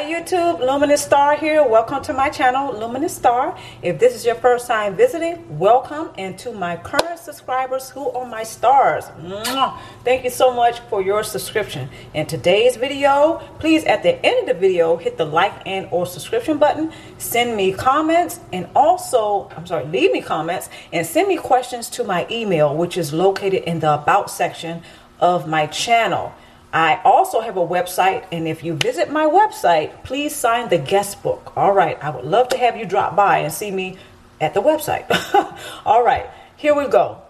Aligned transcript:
YouTube, 0.00 0.60
Luminous 0.60 1.02
Star 1.02 1.34
here. 1.34 1.66
Welcome 1.66 2.04
to 2.04 2.12
my 2.12 2.28
channel, 2.28 2.72
Luminous 2.72 3.16
Star. 3.16 3.58
If 3.82 3.98
this 3.98 4.14
is 4.14 4.24
your 4.24 4.36
first 4.36 4.68
time 4.68 4.94
visiting, 4.94 5.58
welcome. 5.58 6.10
And 6.16 6.38
to 6.38 6.52
my 6.52 6.76
current 6.76 7.18
subscribers 7.18 7.90
who 7.90 8.08
are 8.10 8.24
my 8.24 8.44
stars, 8.44 9.06
thank 10.04 10.22
you 10.22 10.30
so 10.30 10.54
much 10.54 10.78
for 10.88 11.02
your 11.02 11.24
subscription. 11.24 11.88
In 12.14 12.26
today's 12.26 12.76
video, 12.76 13.38
please 13.58 13.82
at 13.86 14.04
the 14.04 14.24
end 14.24 14.48
of 14.48 14.54
the 14.54 14.60
video, 14.60 14.96
hit 14.98 15.18
the 15.18 15.24
like 15.24 15.66
and 15.66 15.88
or 15.90 16.06
subscription 16.06 16.58
button. 16.58 16.92
Send 17.18 17.56
me 17.56 17.72
comments 17.72 18.38
and 18.52 18.68
also, 18.76 19.50
I'm 19.56 19.66
sorry, 19.66 19.84
leave 19.86 20.12
me 20.12 20.22
comments 20.22 20.70
and 20.92 21.04
send 21.04 21.26
me 21.26 21.38
questions 21.38 21.90
to 21.90 22.04
my 22.04 22.24
email, 22.30 22.72
which 22.76 22.96
is 22.96 23.12
located 23.12 23.64
in 23.64 23.80
the 23.80 23.94
about 23.94 24.30
section 24.30 24.80
of 25.18 25.48
my 25.48 25.66
channel. 25.66 26.32
I 26.72 27.00
also 27.02 27.40
have 27.40 27.56
a 27.56 27.66
website, 27.66 28.26
and 28.30 28.46
if 28.46 28.62
you 28.62 28.74
visit 28.74 29.10
my 29.10 29.24
website, 29.24 30.04
please 30.04 30.36
sign 30.36 30.68
the 30.68 30.76
guest 30.76 31.22
book. 31.22 31.52
All 31.56 31.72
right, 31.72 32.02
I 32.02 32.10
would 32.10 32.26
love 32.26 32.48
to 32.50 32.58
have 32.58 32.76
you 32.76 32.84
drop 32.84 33.16
by 33.16 33.38
and 33.38 33.52
see 33.52 33.70
me 33.70 33.96
at 34.40 34.52
the 34.52 34.60
website. 34.60 35.06
All 35.86 36.04
right, 36.04 36.28
here 36.56 36.74
we 36.74 36.86
go. 36.86 37.22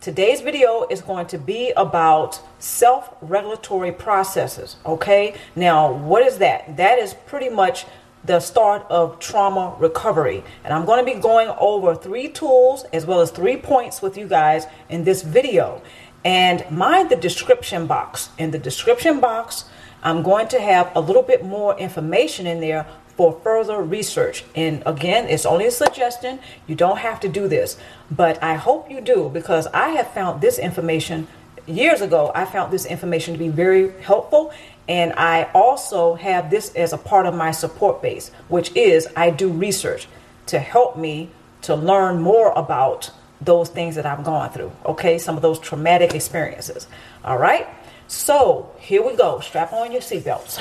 Today's 0.00 0.42
video 0.42 0.86
is 0.90 1.00
going 1.00 1.26
to 1.28 1.38
be 1.38 1.72
about 1.76 2.40
self 2.60 3.14
regulatory 3.20 3.90
processes. 3.90 4.76
Okay, 4.86 5.34
now 5.56 5.92
what 5.92 6.24
is 6.24 6.38
that? 6.38 6.76
That 6.76 6.98
is 6.98 7.14
pretty 7.26 7.48
much 7.48 7.86
the 8.24 8.40
start 8.40 8.86
of 8.88 9.18
trauma 9.18 9.74
recovery. 9.78 10.42
And 10.64 10.72
I'm 10.72 10.84
going 10.84 11.04
to 11.04 11.14
be 11.14 11.20
going 11.20 11.48
over 11.58 11.94
three 11.94 12.28
tools 12.28 12.84
as 12.92 13.04
well 13.04 13.20
as 13.20 13.30
three 13.30 13.56
points 13.56 14.00
with 14.00 14.16
you 14.16 14.26
guys 14.26 14.66
in 14.88 15.04
this 15.04 15.22
video 15.22 15.82
and 16.24 16.68
mind 16.70 17.10
the 17.10 17.16
description 17.16 17.86
box. 17.86 18.30
In 18.38 18.50
the 18.50 18.58
description 18.58 19.20
box, 19.20 19.64
I'm 20.02 20.22
going 20.22 20.48
to 20.48 20.60
have 20.60 20.90
a 20.94 21.00
little 21.00 21.22
bit 21.22 21.44
more 21.44 21.78
information 21.78 22.46
in 22.46 22.60
there 22.60 22.86
for 23.16 23.38
further 23.42 23.80
research. 23.80 24.44
And 24.54 24.82
again, 24.86 25.28
it's 25.28 25.46
only 25.46 25.66
a 25.66 25.70
suggestion. 25.70 26.40
You 26.66 26.74
don't 26.74 26.98
have 26.98 27.20
to 27.20 27.28
do 27.28 27.46
this, 27.46 27.76
but 28.10 28.42
I 28.42 28.54
hope 28.54 28.90
you 28.90 29.00
do 29.00 29.30
because 29.32 29.66
I 29.68 29.90
have 29.90 30.10
found 30.12 30.40
this 30.40 30.58
information 30.58 31.28
years 31.66 32.00
ago. 32.00 32.32
I 32.34 32.44
found 32.44 32.72
this 32.72 32.86
information 32.86 33.34
to 33.34 33.38
be 33.38 33.48
very 33.48 33.92
helpful. 34.00 34.52
And 34.88 35.12
I 35.14 35.44
also 35.54 36.14
have 36.14 36.50
this 36.50 36.74
as 36.74 36.92
a 36.92 36.98
part 36.98 37.26
of 37.26 37.34
my 37.34 37.52
support 37.52 38.02
base, 38.02 38.30
which 38.48 38.74
is 38.76 39.08
I 39.16 39.30
do 39.30 39.48
research 39.48 40.08
to 40.46 40.58
help 40.58 40.96
me 40.96 41.30
to 41.62 41.74
learn 41.74 42.20
more 42.20 42.52
about 42.52 43.10
those 43.40 43.68
things 43.68 43.96
that 43.96 44.06
I've 44.06 44.24
gone 44.24 44.50
through. 44.50 44.72
Okay, 44.86 45.18
some 45.18 45.36
of 45.36 45.42
those 45.42 45.58
traumatic 45.58 46.14
experiences. 46.14 46.86
All 47.24 47.38
right. 47.38 47.68
So 48.06 48.70
here 48.78 49.02
we 49.02 49.16
go. 49.16 49.40
Strap 49.40 49.72
on 49.72 49.90
your 49.90 50.00
seatbelts. 50.00 50.58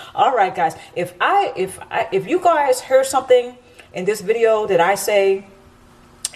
All 0.14 0.34
right, 0.34 0.54
guys. 0.54 0.76
If 0.94 1.14
I 1.20 1.52
if 1.56 1.78
I, 1.90 2.08
if 2.12 2.26
you 2.26 2.40
guys 2.40 2.80
heard 2.80 3.06
something 3.06 3.56
in 3.92 4.04
this 4.04 4.20
video 4.20 4.66
that 4.66 4.80
I 4.80 4.94
say, 4.94 5.46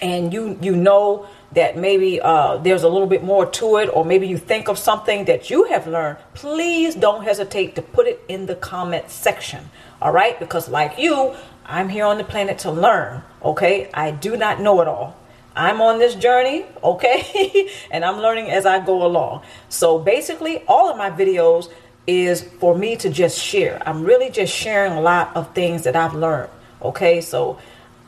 and 0.01 0.33
you 0.33 0.57
you 0.61 0.75
know 0.75 1.27
that 1.53 1.77
maybe 1.77 2.19
uh, 2.19 2.57
there's 2.57 2.83
a 2.83 2.89
little 2.89 3.07
bit 3.07 3.23
more 3.23 3.45
to 3.45 3.77
it, 3.77 3.89
or 3.93 4.03
maybe 4.03 4.27
you 4.27 4.37
think 4.37 4.67
of 4.67 4.77
something 4.77 5.25
that 5.25 5.49
you 5.49 5.65
have 5.65 5.87
learned, 5.87 6.17
please 6.33 6.95
don't 6.95 7.23
hesitate 7.23 7.75
to 7.75 7.81
put 7.81 8.07
it 8.07 8.21
in 8.27 8.45
the 8.45 8.55
comment 8.55 9.09
section. 9.09 9.69
All 10.01 10.11
right, 10.11 10.37
because 10.39 10.67
like 10.67 10.97
you, 10.97 11.33
I'm 11.65 11.87
here 11.87 12.05
on 12.05 12.17
the 12.17 12.23
planet 12.23 12.59
to 12.59 12.71
learn. 12.71 13.23
Okay, 13.43 13.89
I 13.93 14.11
do 14.11 14.35
not 14.35 14.59
know 14.59 14.81
it 14.81 14.87
all. 14.87 15.15
I'm 15.55 15.81
on 15.81 15.99
this 15.99 16.15
journey, 16.15 16.65
okay? 16.83 17.69
and 17.91 18.03
I'm 18.03 18.17
learning 18.17 18.49
as 18.49 18.65
I 18.65 18.85
go 18.85 19.05
along. 19.05 19.43
So 19.69 19.99
basically, 19.99 20.63
all 20.67 20.89
of 20.89 20.97
my 20.97 21.09
videos 21.09 21.71
is 22.07 22.43
for 22.59 22.75
me 22.75 22.95
to 22.97 23.09
just 23.09 23.39
share. 23.39 23.81
I'm 23.85 24.03
really 24.03 24.29
just 24.29 24.53
sharing 24.53 24.93
a 24.93 25.01
lot 25.01 25.35
of 25.35 25.53
things 25.55 25.83
that 25.83 25.95
I've 25.95 26.13
learned, 26.13 26.49
okay? 26.81 27.21
So 27.21 27.57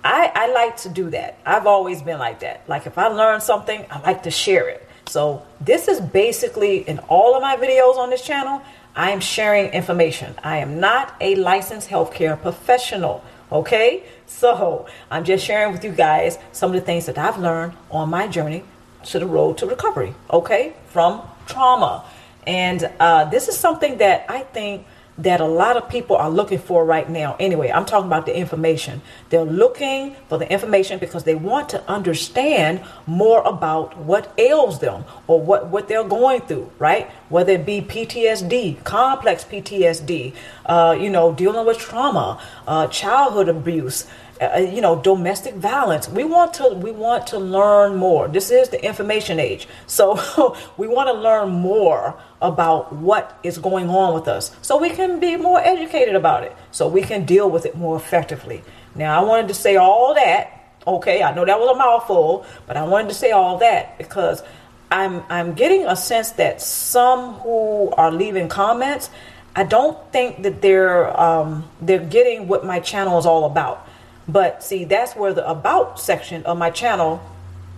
I, 0.03 0.31
I 0.35 0.51
like 0.53 0.77
to 0.77 0.89
do 0.89 1.09
that. 1.11 1.39
I've 1.45 1.65
always 1.65 2.01
been 2.01 2.19
like 2.19 2.41
that. 2.41 2.67
Like 2.67 2.85
if 2.85 2.97
I 2.97 3.07
learn 3.07 3.41
something, 3.41 3.85
I 3.89 3.99
like 4.01 4.23
to 4.23 4.31
share 4.31 4.67
it. 4.69 4.87
So 5.07 5.45
this 5.61 5.87
is 5.87 6.01
basically 6.01 6.79
in 6.87 6.99
all 6.99 7.35
of 7.35 7.41
my 7.41 7.55
videos 7.55 7.97
on 7.97 8.09
this 8.09 8.21
channel, 8.21 8.61
I 8.95 9.11
am 9.11 9.19
sharing 9.19 9.71
information. 9.71 10.35
I 10.43 10.57
am 10.57 10.79
not 10.79 11.15
a 11.21 11.35
licensed 11.35 11.89
healthcare 11.89 12.39
professional. 12.41 13.23
Okay, 13.49 14.03
so 14.25 14.87
I'm 15.09 15.23
just 15.23 15.45
sharing 15.45 15.71
with 15.71 15.83
you 15.85 15.91
guys 15.91 16.37
some 16.51 16.71
of 16.71 16.75
the 16.75 16.85
things 16.85 17.05
that 17.05 17.17
I've 17.17 17.37
learned 17.37 17.73
on 17.89 18.09
my 18.09 18.27
journey 18.27 18.65
to 19.05 19.19
the 19.19 19.25
road 19.25 19.57
to 19.59 19.65
recovery. 19.65 20.13
Okay, 20.29 20.73
from 20.87 21.21
trauma, 21.45 22.03
and 22.45 22.91
uh, 22.99 23.23
this 23.25 23.47
is 23.47 23.57
something 23.57 23.99
that 23.99 24.25
I 24.27 24.41
think 24.41 24.85
that 25.17 25.41
a 25.41 25.45
lot 25.45 25.77
of 25.77 25.89
people 25.89 26.15
are 26.15 26.29
looking 26.29 26.59
for 26.59 26.85
right 26.85 27.09
now. 27.09 27.35
Anyway, 27.39 27.71
I'm 27.71 27.85
talking 27.85 28.07
about 28.07 28.25
the 28.25 28.37
information. 28.37 29.01
They're 29.29 29.43
looking 29.43 30.15
for 30.29 30.37
the 30.37 30.51
information 30.51 30.99
because 30.99 31.23
they 31.23 31.35
want 31.35 31.69
to 31.69 31.89
understand 31.89 32.81
more 33.05 33.41
about 33.41 33.97
what 33.97 34.31
ails 34.37 34.79
them 34.79 35.05
or 35.25 35.41
what, 35.41 35.67
what 35.67 35.87
they're 35.87 36.03
going 36.03 36.41
through, 36.41 36.71
right? 36.77 37.09
Whether 37.29 37.53
it 37.53 37.65
be 37.65 37.81
PTSD, 37.81 38.83
complex 38.83 39.43
PTSD, 39.43 40.33
uh, 40.65 40.97
you 40.99 41.09
know, 41.09 41.33
dealing 41.33 41.65
with 41.65 41.79
trauma, 41.79 42.39
uh, 42.67 42.87
childhood 42.87 43.49
abuse. 43.49 44.05
Uh, 44.39 44.59
you 44.59 44.81
know 44.81 44.95
domestic 45.01 45.55
violence. 45.55 46.07
We 46.07 46.23
want 46.23 46.53
to 46.55 46.69
we 46.69 46.91
want 46.91 47.27
to 47.27 47.39
learn 47.39 47.95
more. 47.95 48.27
This 48.27 48.51
is 48.51 48.69
the 48.69 48.83
information 48.83 49.39
age. 49.39 49.67
So 49.87 50.55
we 50.77 50.87
want 50.87 51.07
to 51.09 51.13
learn 51.13 51.49
more 51.49 52.19
about 52.41 52.93
what 52.93 53.39
is 53.43 53.57
going 53.57 53.89
on 53.89 54.13
with 54.13 54.27
us 54.27 54.55
so 54.61 54.77
we 54.77 54.91
can 54.91 55.19
be 55.19 55.37
more 55.37 55.59
educated 55.59 56.13
about 56.13 56.43
it 56.43 56.55
so 56.69 56.87
we 56.87 57.01
can 57.01 57.25
deal 57.25 57.49
with 57.49 57.65
it 57.65 57.75
more 57.75 57.95
effectively. 57.95 58.63
Now 58.93 59.19
i 59.19 59.23
wanted 59.23 59.47
to 59.47 59.53
say 59.53 59.75
all 59.75 60.13
that 60.15 60.57
okay 60.87 61.21
i 61.21 61.33
know 61.33 61.45
that 61.45 61.59
was 61.59 61.75
a 61.75 61.77
mouthful 61.77 62.45
but 62.65 62.77
i 62.77 62.83
wanted 62.83 63.09
to 63.09 63.13
say 63.13 63.31
all 63.31 63.57
that 63.57 63.97
because 63.97 64.41
i'm 64.89 65.21
i'm 65.29 65.53
getting 65.53 65.85
a 65.85 65.95
sense 65.95 66.31
that 66.31 66.61
some 66.61 67.33
who 67.35 67.91
are 67.91 68.11
leaving 68.11 68.47
comments 68.47 69.09
i 69.55 69.63
don't 69.63 69.97
think 70.13 70.43
that 70.43 70.61
they're 70.61 71.19
um, 71.19 71.69
they're 71.81 71.99
getting 71.99 72.47
what 72.47 72.65
my 72.65 72.79
channel 72.79 73.19
is 73.19 73.25
all 73.25 73.45
about 73.45 73.87
but 74.27 74.63
see, 74.63 74.83
that's 74.85 75.15
where 75.15 75.33
the 75.33 75.47
about 75.49 75.99
section 75.99 76.45
of 76.45 76.57
my 76.57 76.69
channel 76.69 77.21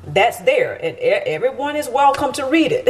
that's 0.08 0.38
there 0.40 0.74
and 0.74 0.98
everyone 0.98 1.76
is 1.76 1.90
welcome 1.90 2.32
to 2.34 2.46
read 2.46 2.72
it. 2.72 2.90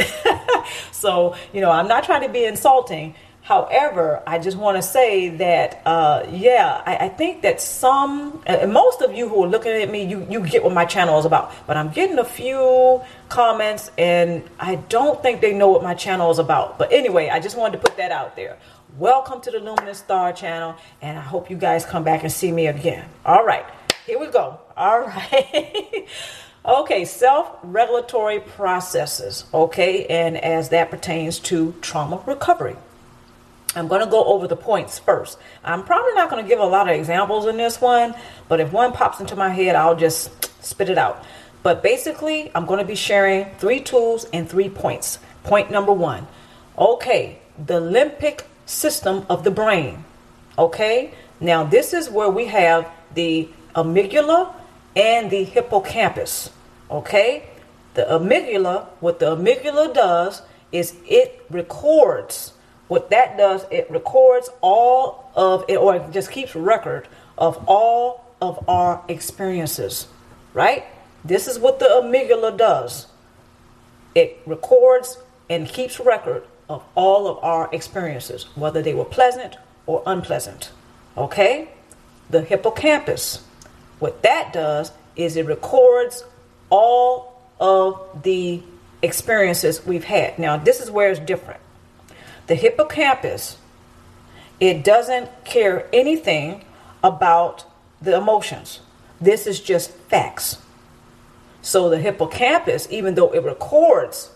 so, 0.91 1.35
you 1.53 1.61
know, 1.61 1.71
I'm 1.71 1.87
not 1.87 2.03
trying 2.03 2.21
to 2.21 2.29
be 2.29 2.45
insulting. 2.45 3.15
However, 3.41 4.21
I 4.27 4.37
just 4.37 4.57
want 4.57 4.77
to 4.77 4.81
say 4.83 5.29
that, 5.29 5.81
uh, 5.83 6.27
yeah, 6.29 6.83
I, 6.85 7.05
I, 7.05 7.09
think 7.09 7.41
that 7.41 7.59
some, 7.59 8.43
and 8.45 8.71
most 8.71 9.01
of 9.01 9.15
you 9.15 9.27
who 9.27 9.43
are 9.43 9.47
looking 9.47 9.71
at 9.71 9.89
me, 9.89 10.03
you, 10.03 10.27
you 10.29 10.45
get 10.45 10.63
what 10.63 10.71
my 10.71 10.85
channel 10.85 11.17
is 11.17 11.25
about. 11.25 11.51
But 11.65 11.75
I'm 11.75 11.89
getting 11.89 12.19
a 12.19 12.23
few 12.23 13.01
comments, 13.27 13.89
and 13.97 14.43
I 14.59 14.75
don't 14.75 15.19
think 15.23 15.41
they 15.41 15.53
know 15.53 15.69
what 15.69 15.81
my 15.81 15.95
channel 15.95 16.29
is 16.29 16.37
about. 16.37 16.77
But 16.77 16.91
anyway, 16.91 17.29
I 17.29 17.39
just 17.39 17.57
wanted 17.57 17.77
to 17.77 17.79
put 17.79 17.97
that 17.97 18.11
out 18.11 18.35
there. 18.35 18.59
Welcome 18.99 19.39
to 19.43 19.51
the 19.51 19.59
Luminous 19.59 19.99
Star 19.99 20.33
channel, 20.33 20.75
and 21.01 21.17
I 21.17 21.21
hope 21.21 21.49
you 21.49 21.55
guys 21.55 21.85
come 21.85 22.03
back 22.03 22.23
and 22.23 22.29
see 22.29 22.51
me 22.51 22.67
again. 22.67 23.07
All 23.25 23.45
right, 23.45 23.63
here 24.05 24.19
we 24.19 24.27
go. 24.27 24.59
All 24.75 24.99
right. 24.99 26.05
okay, 26.65 27.05
self 27.05 27.49
regulatory 27.63 28.41
processes. 28.41 29.45
Okay, 29.53 30.05
and 30.07 30.35
as 30.35 30.67
that 30.69 30.91
pertains 30.91 31.39
to 31.39 31.73
trauma 31.79 32.21
recovery. 32.25 32.75
I'm 33.73 33.87
going 33.87 34.03
to 34.03 34.11
go 34.11 34.21
over 34.25 34.49
the 34.49 34.57
points 34.57 34.99
first. 34.99 35.39
I'm 35.63 35.85
probably 35.85 36.11
not 36.15 36.29
going 36.29 36.43
to 36.43 36.49
give 36.49 36.59
a 36.59 36.65
lot 36.65 36.89
of 36.89 36.93
examples 36.93 37.45
in 37.45 37.55
this 37.55 37.79
one, 37.79 38.13
but 38.49 38.59
if 38.59 38.73
one 38.73 38.91
pops 38.91 39.21
into 39.21 39.37
my 39.37 39.47
head, 39.47 39.77
I'll 39.77 39.95
just 39.95 40.29
spit 40.61 40.89
it 40.89 40.97
out. 40.97 41.23
But 41.63 41.81
basically, 41.81 42.51
I'm 42.53 42.65
going 42.65 42.79
to 42.79 42.85
be 42.85 42.95
sharing 42.95 43.45
three 43.59 43.79
tools 43.79 44.25
and 44.33 44.49
three 44.49 44.67
points. 44.67 45.19
Point 45.45 45.71
number 45.71 45.93
one 45.93 46.27
okay, 46.77 47.39
the 47.65 47.79
limbic 47.79 48.43
system 48.69 49.25
of 49.29 49.43
the 49.43 49.51
brain. 49.51 50.05
Okay? 50.57 51.11
Now, 51.39 51.63
this 51.63 51.93
is 51.93 52.09
where 52.09 52.29
we 52.29 52.45
have 52.45 52.87
the 53.13 53.49
amygdala 53.75 54.53
and 54.95 55.31
the 55.31 55.43
hippocampus. 55.43 56.51
Okay? 56.89 57.49
The 57.95 58.03
amygdala, 58.03 58.85
what 58.99 59.19
the 59.19 59.35
amygdala 59.35 59.93
does 59.93 60.41
is 60.71 60.95
it 61.07 61.45
records. 61.49 62.53
What 62.87 63.09
that 63.09 63.37
does, 63.37 63.65
it 63.71 63.89
records 63.89 64.49
all 64.61 65.31
of 65.35 65.65
it, 65.67 65.77
or 65.77 65.95
it 65.95 66.11
just 66.11 66.31
keeps 66.31 66.55
record 66.55 67.07
of 67.37 67.63
all 67.67 68.25
of 68.41 68.63
our 68.69 69.03
experiences. 69.07 70.07
Right? 70.53 70.85
This 71.25 71.47
is 71.47 71.57
what 71.57 71.79
the 71.79 71.85
amygdala 71.85 72.57
does. 72.57 73.07
It 74.13 74.41
records 74.45 75.17
and 75.49 75.67
keeps 75.67 75.99
record 75.99 76.43
of 76.69 76.83
all 76.95 77.27
of 77.27 77.43
our 77.43 77.69
experiences, 77.73 78.45
whether 78.55 78.81
they 78.81 78.93
were 78.93 79.05
pleasant 79.05 79.57
or 79.87 80.03
unpleasant. 80.05 80.71
Okay? 81.17 81.69
The 82.29 82.41
hippocampus, 82.41 83.43
what 83.99 84.21
that 84.23 84.53
does 84.53 84.91
is 85.15 85.35
it 85.35 85.47
records 85.47 86.23
all 86.69 87.41
of 87.59 88.23
the 88.23 88.61
experiences 89.01 89.85
we've 89.85 90.03
had. 90.05 90.37
Now, 90.39 90.55
this 90.57 90.79
is 90.79 90.91
where 90.91 91.09
it's 91.09 91.19
different. 91.19 91.59
The 92.47 92.55
hippocampus 92.55 93.57
It 94.59 94.83
doesn't 94.83 95.45
care 95.45 95.87
anything 95.93 96.65
about 97.03 97.65
the 98.01 98.15
emotions. 98.17 98.81
This 99.21 99.47
is 99.47 99.59
just 99.59 99.91
facts. 99.91 100.57
So 101.61 101.89
the 101.89 101.97
hippocampus, 101.97 102.87
even 102.91 103.15
though 103.15 103.33
it 103.33 103.43
records, 103.43 104.31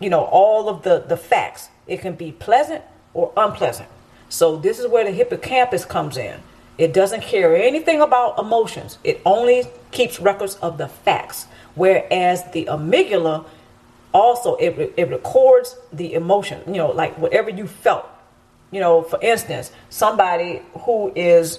you 0.00 0.10
know, 0.10 0.24
all 0.24 0.68
of 0.68 0.82
the, 0.82 1.00
the 1.00 1.16
facts, 1.16 1.68
it 1.86 2.00
can 2.00 2.14
be 2.14 2.32
pleasant 2.32 2.82
or 3.14 3.32
unpleasant. 3.36 3.88
So 4.28 4.56
this 4.56 4.78
is 4.78 4.86
where 4.86 5.04
the 5.04 5.10
hippocampus 5.10 5.84
comes 5.84 6.16
in. 6.16 6.40
It 6.76 6.92
doesn't 6.92 7.22
care 7.22 7.56
anything 7.56 8.00
about 8.00 8.38
emotions. 8.38 8.98
It 9.02 9.20
only 9.24 9.64
keeps 9.90 10.20
records 10.20 10.54
of 10.56 10.78
the 10.78 10.88
facts. 10.88 11.46
Whereas 11.74 12.44
the 12.52 12.66
amygdala 12.66 13.46
also 14.12 14.56
it, 14.56 14.94
it 14.96 15.10
records 15.10 15.76
the 15.92 16.14
emotion, 16.14 16.62
you 16.66 16.74
know, 16.74 16.90
like 16.90 17.18
whatever 17.18 17.50
you 17.50 17.66
felt. 17.66 18.08
You 18.70 18.80
know, 18.80 19.02
for 19.02 19.20
instance, 19.22 19.72
somebody 19.88 20.62
who 20.80 21.12
is 21.16 21.58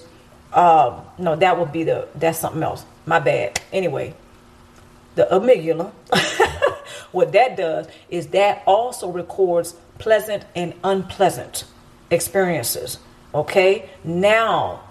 um, 0.52 1.02
no, 1.18 1.36
that 1.36 1.58
would 1.58 1.72
be 1.72 1.84
the 1.84 2.08
that's 2.14 2.38
something 2.38 2.62
else. 2.62 2.84
My 3.06 3.20
bad. 3.20 3.60
Anyway, 3.72 4.14
the 5.14 5.28
amygdala, 5.30 5.92
what 7.12 7.32
that 7.32 7.56
does 7.56 7.86
is 8.08 8.28
that 8.28 8.62
also 8.66 9.10
records 9.10 9.74
pleasant 9.98 10.44
and 10.54 10.74
unpleasant 10.84 11.64
experiences. 12.10 12.98
Okay, 13.34 13.88
now 14.02 14.82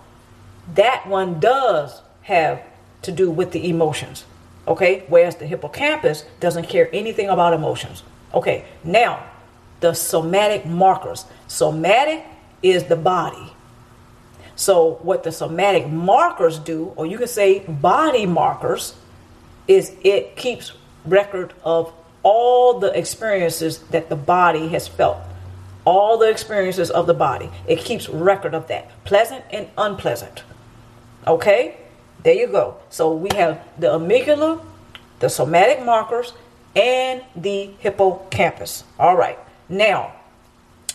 that 0.75 1.07
one 1.07 1.39
does 1.39 2.01
have 2.23 2.61
to 3.01 3.11
do 3.11 3.29
with 3.29 3.51
the 3.51 3.69
emotions. 3.69 4.25
Okay, 4.67 5.03
whereas 5.07 5.35
the 5.37 5.47
hippocampus 5.47 6.23
doesn't 6.39 6.67
care 6.67 6.89
anything 6.93 7.27
about 7.27 7.53
emotions. 7.53 8.03
Okay, 8.33 8.65
now 8.83 9.25
the 9.79 9.93
somatic 9.93 10.65
markers. 10.65 11.25
Somatic 11.47 12.23
is 12.61 12.85
the 12.85 12.95
body. 12.95 13.53
So, 14.55 14.99
what 15.01 15.23
the 15.23 15.31
somatic 15.31 15.87
markers 15.87 16.59
do, 16.59 16.91
or 16.97 17.05
you 17.05 17.17
can 17.17 17.27
say 17.27 17.59
body 17.59 18.25
markers, 18.25 18.93
is 19.67 19.95
it 20.03 20.35
keeps 20.35 20.73
record 21.05 21.53
of 21.63 21.93
all 22.23 22.79
the 22.79 22.97
experiences 22.97 23.79
that 23.89 24.09
the 24.09 24.15
body 24.15 24.67
has 24.69 24.87
felt 24.87 25.17
all 25.89 26.17
the 26.17 26.29
experiences 26.29 26.91
of 26.91 27.07
the 27.07 27.13
body. 27.13 27.49
It 27.67 27.79
keeps 27.79 28.07
record 28.09 28.53
of 28.53 28.67
that, 28.67 29.03
pleasant 29.05 29.43
and 29.51 29.67
unpleasant. 29.77 30.43
Okay, 31.25 31.77
there 32.23 32.35
you 32.35 32.47
go. 32.47 32.77
So 32.89 33.13
we 33.13 33.29
have 33.35 33.59
the 33.79 33.87
amygdala, 33.87 34.63
the 35.19 35.29
somatic 35.29 35.83
markers, 35.83 36.33
and 36.75 37.23
the 37.35 37.71
hippocampus. 37.79 38.83
All 38.99 39.15
right, 39.15 39.39
now 39.67 40.13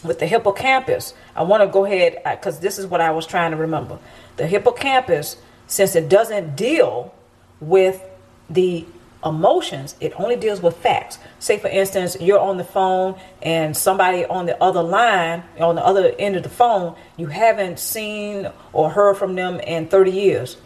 with 0.05 0.21
the 0.21 0.27
hippocampus, 0.27 1.15
I 1.35 1.43
want 1.43 1.63
to 1.63 1.67
go 1.67 1.85
ahead 1.85 2.19
uh, 2.25 2.37
because 2.37 2.61
this 2.61 2.79
is 2.79 2.87
what 2.87 3.01
I 3.01 3.11
was 3.11 3.27
trying 3.27 3.51
to 3.51 3.57
remember. 3.57 3.99
The 4.37 4.47
hippocampus, 4.47 5.37
since 5.67 5.97
it 5.97 6.09
doesn't 6.09 6.57
deal 6.57 7.15
with 7.61 8.01
the 8.49 8.87
emotions, 9.25 9.95
it 10.01 10.13
only 10.19 10.37
deals 10.37 10.61
with 10.61 10.77
facts. 10.77 11.19
Say, 11.39 11.59
for 11.59 11.69
instance, 11.69 12.17
you're 12.21 12.39
on 12.39 12.57
the 12.57 12.65
phone 12.65 13.19
and 13.43 13.77
somebody 13.77 14.25
on 14.25 14.47
the 14.47 14.63
other 14.63 14.83
line, 14.83 15.43
on 15.59 15.77
the 15.77 15.85
other 15.85 16.15
end 16.19 16.37
of 16.37 16.43
the 16.43 16.49
phone, 16.49 16.95
you 17.17 17.27
haven't 17.27 17.79
seen 17.79 18.51
or 18.73 18.91
heard 18.91 19.17
from 19.17 19.35
them 19.35 19.61
in 19.61 19.89
30 19.89 20.11
years, 20.11 20.57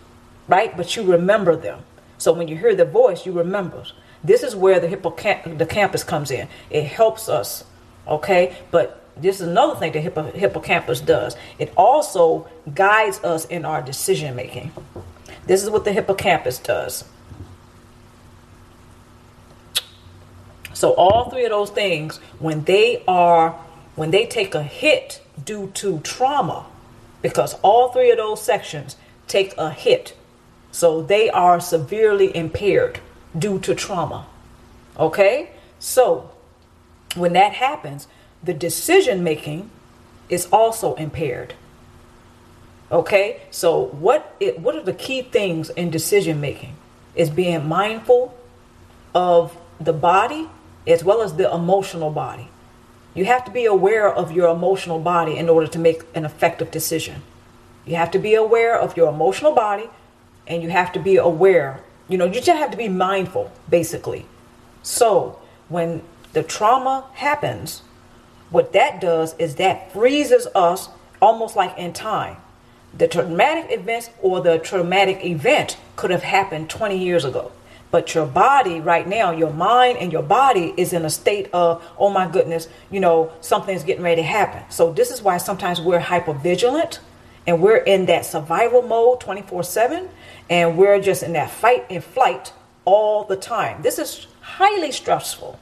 right? 0.48 0.76
But 0.76 0.96
you 0.96 1.02
remember 1.04 1.56
them. 1.56 1.82
So 2.18 2.32
when 2.32 2.48
you 2.48 2.56
hear 2.56 2.74
the 2.74 2.84
voice, 2.84 3.24
you 3.24 3.32
remember. 3.32 3.84
This 4.24 4.42
is 4.42 4.56
where 4.56 4.80
the 4.80 4.88
hippocamp- 4.88 5.58
the 5.58 5.66
campus 5.66 6.02
comes 6.02 6.30
in. 6.30 6.48
It 6.70 6.84
helps 6.84 7.28
us, 7.28 7.64
okay? 8.06 8.56
But 8.70 9.00
this 9.16 9.40
is 9.40 9.48
another 9.48 9.76
thing 9.76 9.92
the 9.92 10.00
hippo- 10.00 10.32
hippocampus 10.32 11.00
does. 11.00 11.36
It 11.58 11.72
also 11.76 12.48
guides 12.74 13.22
us 13.22 13.44
in 13.44 13.64
our 13.64 13.82
decision 13.82 14.34
making. 14.34 14.72
This 15.46 15.62
is 15.62 15.70
what 15.70 15.84
the 15.84 15.92
hippocampus 15.92 16.58
does. 16.58 17.04
So 20.78 20.92
all 20.92 21.28
three 21.28 21.42
of 21.44 21.50
those 21.50 21.70
things, 21.70 22.18
when 22.38 22.62
they 22.62 23.02
are, 23.08 23.50
when 23.96 24.12
they 24.12 24.26
take 24.26 24.54
a 24.54 24.62
hit 24.62 25.20
due 25.44 25.72
to 25.74 25.98
trauma, 26.04 26.66
because 27.20 27.54
all 27.62 27.88
three 27.88 28.12
of 28.12 28.18
those 28.18 28.40
sections 28.40 28.94
take 29.26 29.54
a 29.58 29.70
hit, 29.70 30.16
so 30.70 31.02
they 31.02 31.30
are 31.30 31.58
severely 31.58 32.30
impaired 32.36 33.00
due 33.36 33.58
to 33.58 33.74
trauma. 33.74 34.28
Okay, 34.96 35.50
so 35.80 36.30
when 37.16 37.32
that 37.32 37.54
happens, 37.54 38.06
the 38.44 38.54
decision 38.54 39.24
making 39.24 39.72
is 40.28 40.46
also 40.52 40.94
impaired. 40.94 41.54
Okay, 42.92 43.40
so 43.50 43.86
what 43.86 44.36
it, 44.38 44.60
what 44.60 44.76
are 44.76 44.84
the 44.84 44.94
key 44.94 45.22
things 45.22 45.70
in 45.70 45.90
decision 45.90 46.40
making? 46.40 46.76
Is 47.16 47.30
being 47.30 47.66
mindful 47.66 48.32
of 49.12 49.58
the 49.80 49.92
body 49.92 50.48
as 50.88 51.04
well 51.04 51.22
as 51.22 51.36
the 51.36 51.52
emotional 51.52 52.10
body. 52.10 52.48
You 53.14 53.26
have 53.26 53.44
to 53.44 53.50
be 53.50 53.66
aware 53.66 54.12
of 54.12 54.32
your 54.32 54.48
emotional 54.48 54.98
body 54.98 55.36
in 55.36 55.48
order 55.48 55.66
to 55.66 55.78
make 55.78 56.02
an 56.14 56.24
effective 56.24 56.70
decision. 56.70 57.22
You 57.84 57.96
have 57.96 58.10
to 58.12 58.18
be 58.18 58.34
aware 58.34 58.78
of 58.78 58.96
your 58.96 59.08
emotional 59.08 59.52
body 59.52 59.90
and 60.46 60.62
you 60.62 60.70
have 60.70 60.92
to 60.92 60.98
be 60.98 61.16
aware, 61.16 61.80
you 62.08 62.16
know, 62.16 62.24
you 62.24 62.40
just 62.40 62.48
have 62.48 62.70
to 62.70 62.76
be 62.76 62.88
mindful, 62.88 63.52
basically. 63.68 64.26
So 64.82 65.38
when 65.68 66.02
the 66.32 66.42
trauma 66.42 67.04
happens, 67.14 67.82
what 68.50 68.72
that 68.72 69.00
does 69.00 69.34
is 69.38 69.56
that 69.56 69.92
freezes 69.92 70.46
us 70.54 70.88
almost 71.20 71.54
like 71.54 71.76
in 71.76 71.92
time. 71.92 72.36
The 72.96 73.08
traumatic 73.08 73.70
events 73.70 74.08
or 74.22 74.40
the 74.40 74.58
traumatic 74.58 75.24
event 75.24 75.76
could 75.96 76.10
have 76.10 76.22
happened 76.22 76.70
20 76.70 76.96
years 76.96 77.24
ago. 77.24 77.52
But 77.90 78.14
your 78.14 78.26
body 78.26 78.80
right 78.80 79.06
now, 79.06 79.30
your 79.30 79.52
mind 79.52 79.98
and 79.98 80.12
your 80.12 80.22
body 80.22 80.74
is 80.76 80.92
in 80.92 81.04
a 81.04 81.10
state 81.10 81.48
of, 81.52 81.82
oh 81.98 82.10
my 82.10 82.30
goodness, 82.30 82.68
you 82.90 83.00
know, 83.00 83.32
something's 83.40 83.82
getting 83.82 84.02
ready 84.02 84.20
to 84.22 84.28
happen. 84.28 84.62
So 84.70 84.92
this 84.92 85.10
is 85.10 85.22
why 85.22 85.38
sometimes 85.38 85.80
we're 85.80 86.00
hyper 86.00 86.34
vigilant 86.34 87.00
and 87.46 87.62
we're 87.62 87.78
in 87.78 88.06
that 88.06 88.26
survival 88.26 88.82
mode 88.82 89.20
24 89.20 89.62
7 89.62 90.08
and 90.50 90.76
we're 90.76 91.00
just 91.00 91.22
in 91.22 91.32
that 91.32 91.50
fight 91.50 91.86
and 91.88 92.04
flight 92.04 92.52
all 92.84 93.24
the 93.24 93.36
time. 93.36 93.80
This 93.82 93.98
is 93.98 94.26
highly 94.40 94.92
stressful 94.92 95.58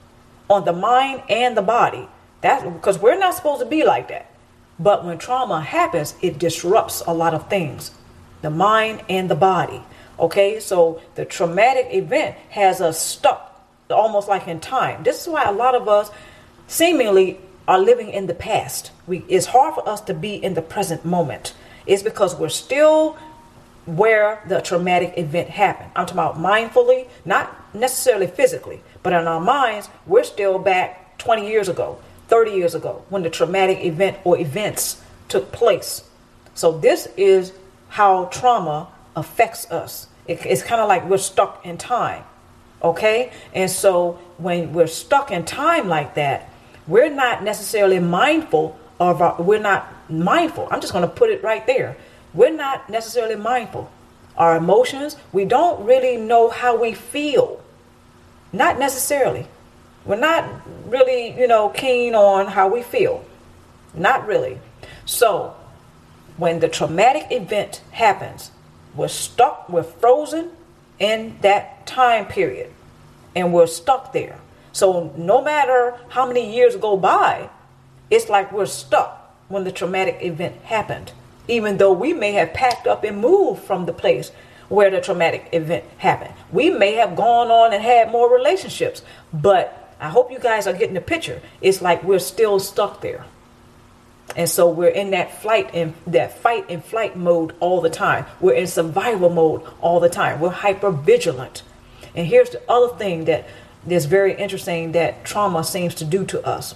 on 0.51 0.65
the 0.65 0.73
mind 0.73 1.23
and 1.29 1.57
the 1.57 1.63
body. 1.63 2.09
That 2.41 2.63
because 2.73 2.99
we're 2.99 3.19
not 3.19 3.35
supposed 3.35 3.61
to 3.61 3.67
be 3.67 3.85
like 3.85 4.09
that. 4.09 4.31
But 4.79 5.05
when 5.05 5.19
trauma 5.19 5.61
happens, 5.61 6.15
it 6.21 6.39
disrupts 6.39 7.03
a 7.07 7.15
lot 7.15 7.35
of 7.35 7.49
things. 7.49 7.93
The 8.43 8.51
mind 8.51 9.03
and 9.09 9.31
the 9.31 9.35
body. 9.35 9.83
Okay, 10.19 10.61
so 10.61 11.01
the 11.15 11.25
traumatic 11.25 11.89
event 11.93 12.37
has 12.51 12.81
us 12.81 13.01
stuck 13.01 13.53
almost 13.91 14.29
like 14.29 14.49
in 14.49 14.61
time. 14.61 15.03
This 15.03 15.23
is 15.23 15.29
why 15.29 15.45
a 15.45 15.53
lot 15.53 15.75
of 15.75 15.89
us 15.89 16.11
seemingly 16.69 17.39
are 17.69 17.79
living 17.79 18.11
in 18.11 18.27
the 18.27 18.35
past. 18.35 18.93
We, 19.07 19.25
it's 19.29 19.47
hard 19.47 19.75
for 19.75 19.89
us 19.89 20.01
to 20.03 20.15
be 20.15 20.35
in 20.35 20.55
the 20.55 20.63
present 20.63 21.05
moment. 21.05 21.55
It's 21.87 22.03
because 22.03 22.35
we're 22.35 22.49
still 22.49 23.17
where 23.87 24.43
the 24.49 24.61
traumatic 24.61 25.15
event 25.17 25.49
happened. 25.49 25.91
I'm 25.95 26.07
talking 26.07 26.19
about 26.19 26.37
mindfully, 26.37 27.09
not 27.25 27.75
necessarily 27.75 28.27
physically, 28.27 28.81
but 29.03 29.13
in 29.13 29.27
our 29.27 29.41
minds, 29.41 29.89
we're 30.07 30.25
still 30.25 30.59
back 30.59 31.19
20 31.19 31.47
years 31.47 31.69
ago, 31.69 31.99
30 32.29 32.53
years 32.53 32.75
ago, 32.75 33.05
when 33.09 33.23
the 33.23 33.31
traumatic 33.31 33.85
event 33.85 34.19
or 34.25 34.39
events 34.39 35.01
took 35.29 35.53
place. 35.53 36.03
So, 36.55 36.79
this 36.79 37.07
is 37.17 37.53
how 37.89 38.25
trauma 38.27 38.89
affects 39.17 39.71
us. 39.71 40.07
It, 40.29 40.45
it's 40.47 40.63
kind 40.63 40.81
of 40.81 40.89
like 40.89 41.09
we're 41.09 41.19
stuck 41.19 41.65
in 41.65 41.79
time. 41.79 42.25
Okay? 42.83 43.33
And 43.55 43.71
so 43.71 44.19
when 44.39 44.73
we're 44.73 44.87
stuck 44.87 45.31
in 45.31 45.45
time 45.45 45.89
like 45.89 46.15
that, 46.15 46.51
we're 46.87 47.11
not 47.11 47.43
necessarily 47.43 47.99
mindful 47.99 48.79
of 49.01 49.21
our, 49.21 49.41
we're 49.43 49.59
not 49.59 49.93
mindful. 50.11 50.69
I'm 50.71 50.81
just 50.81 50.93
going 50.93 51.09
to 51.09 51.13
put 51.13 51.31
it 51.31 51.43
right 51.43 51.67
there. 51.67 51.97
We're 52.35 52.55
not 52.55 52.89
necessarily 52.89 53.37
mindful. 53.37 53.91
Our 54.37 54.57
emotions, 54.57 55.17
we 55.33 55.47
don't 55.47 55.85
really 55.85 56.17
know 56.17 56.51
how 56.51 56.81
we 56.81 56.93
feel. 56.93 57.61
Not 58.53 58.79
necessarily. 58.79 59.47
We're 60.05 60.17
not 60.17 60.49
really, 60.87 61.39
you 61.39 61.49
know, 61.49 61.71
keen 61.71 62.15
on 62.15 62.47
how 62.47 62.69
we 62.69 62.83
feel. 62.83 63.25
Not 63.95 64.27
really. 64.27 64.61
So, 65.05 65.57
when 66.37 66.61
the 66.61 66.69
traumatic 66.69 67.27
event 67.31 67.81
happens, 67.91 68.51
we're 68.97 69.09
stuck, 69.09 69.69
we're 69.69 69.83
frozen 69.83 70.51
in 70.99 71.37
that 71.43 71.87
time 71.87 72.27
period, 72.27 72.73
and 73.35 73.53
we're 73.53 73.67
stuck 73.67 74.13
there. 74.13 74.39
So 74.73 75.13
no 75.17 75.43
matter 75.43 75.99
how 76.09 76.27
many 76.27 76.55
years 76.55 76.77
go 76.77 76.97
by, 76.97 77.51
it's 78.11 78.29
like 78.29 78.53
we're 78.53 78.67
stuck 78.67 79.35
when 79.49 79.65
the 79.65 79.73
traumatic 79.73 80.19
event 80.21 80.57
happened, 80.65 81.13
even 81.49 81.79
though 81.79 81.93
we 81.93 82.13
may 82.13 82.33
have 82.33 82.53
packed 82.53 82.87
up 82.87 83.05
and 83.05 83.21
moved 83.21 83.63
from 83.63 83.87
the 83.87 83.93
place 83.93 84.33
where 84.69 84.91
the 84.91 85.01
traumatic 85.01 85.49
event 85.53 85.85
happened. 85.99 86.35
We 86.53 86.71
may 86.71 86.95
have 86.95 87.17
gone 87.17 87.51
on 87.51 87.73
and 87.73 87.83
had 87.83 88.11
more 88.11 88.33
relationships, 88.33 89.03
but 89.33 89.95
I 90.01 90.09
hope 90.09 90.31
you 90.31 90.39
guys 90.39 90.67
are 90.67 90.73
getting 90.73 90.95
the 90.95 91.01
picture. 91.01 91.41
It's 91.61 91.81
like 91.81 92.03
we're 92.03 92.19
still 92.19 92.59
stuck 92.59 93.01
there. 93.01 93.25
And 94.35 94.49
so 94.49 94.69
we're 94.69 94.89
in 94.89 95.13
that 95.13 95.41
flight 95.41 95.71
and 95.73 95.95
that 96.09 96.39
fight 96.39 96.67
and 96.69 96.85
flight 96.85 97.17
mode 97.17 97.55
all 97.61 97.81
the 97.81 97.91
time. 97.91 98.27
We're 98.41 98.55
in 98.55 98.67
survival 98.67 99.31
mode 99.31 99.63
all 99.81 100.01
the 100.01 100.09
time. 100.09 100.41
We're 100.41 100.51
hyper 100.51 100.91
vigilant. 100.91 101.63
And 102.15 102.27
here's 102.27 102.51
the 102.51 102.63
other 102.69 102.97
thing 102.97 103.27
that 103.27 103.47
is 103.89 104.07
very 104.07 104.35
interesting 104.35 104.93
that 104.93 105.25
trauma 105.25 105.63
seems 105.63 105.95
to 105.97 106.05
do 106.05 106.25
to 106.27 106.45
us. 106.45 106.75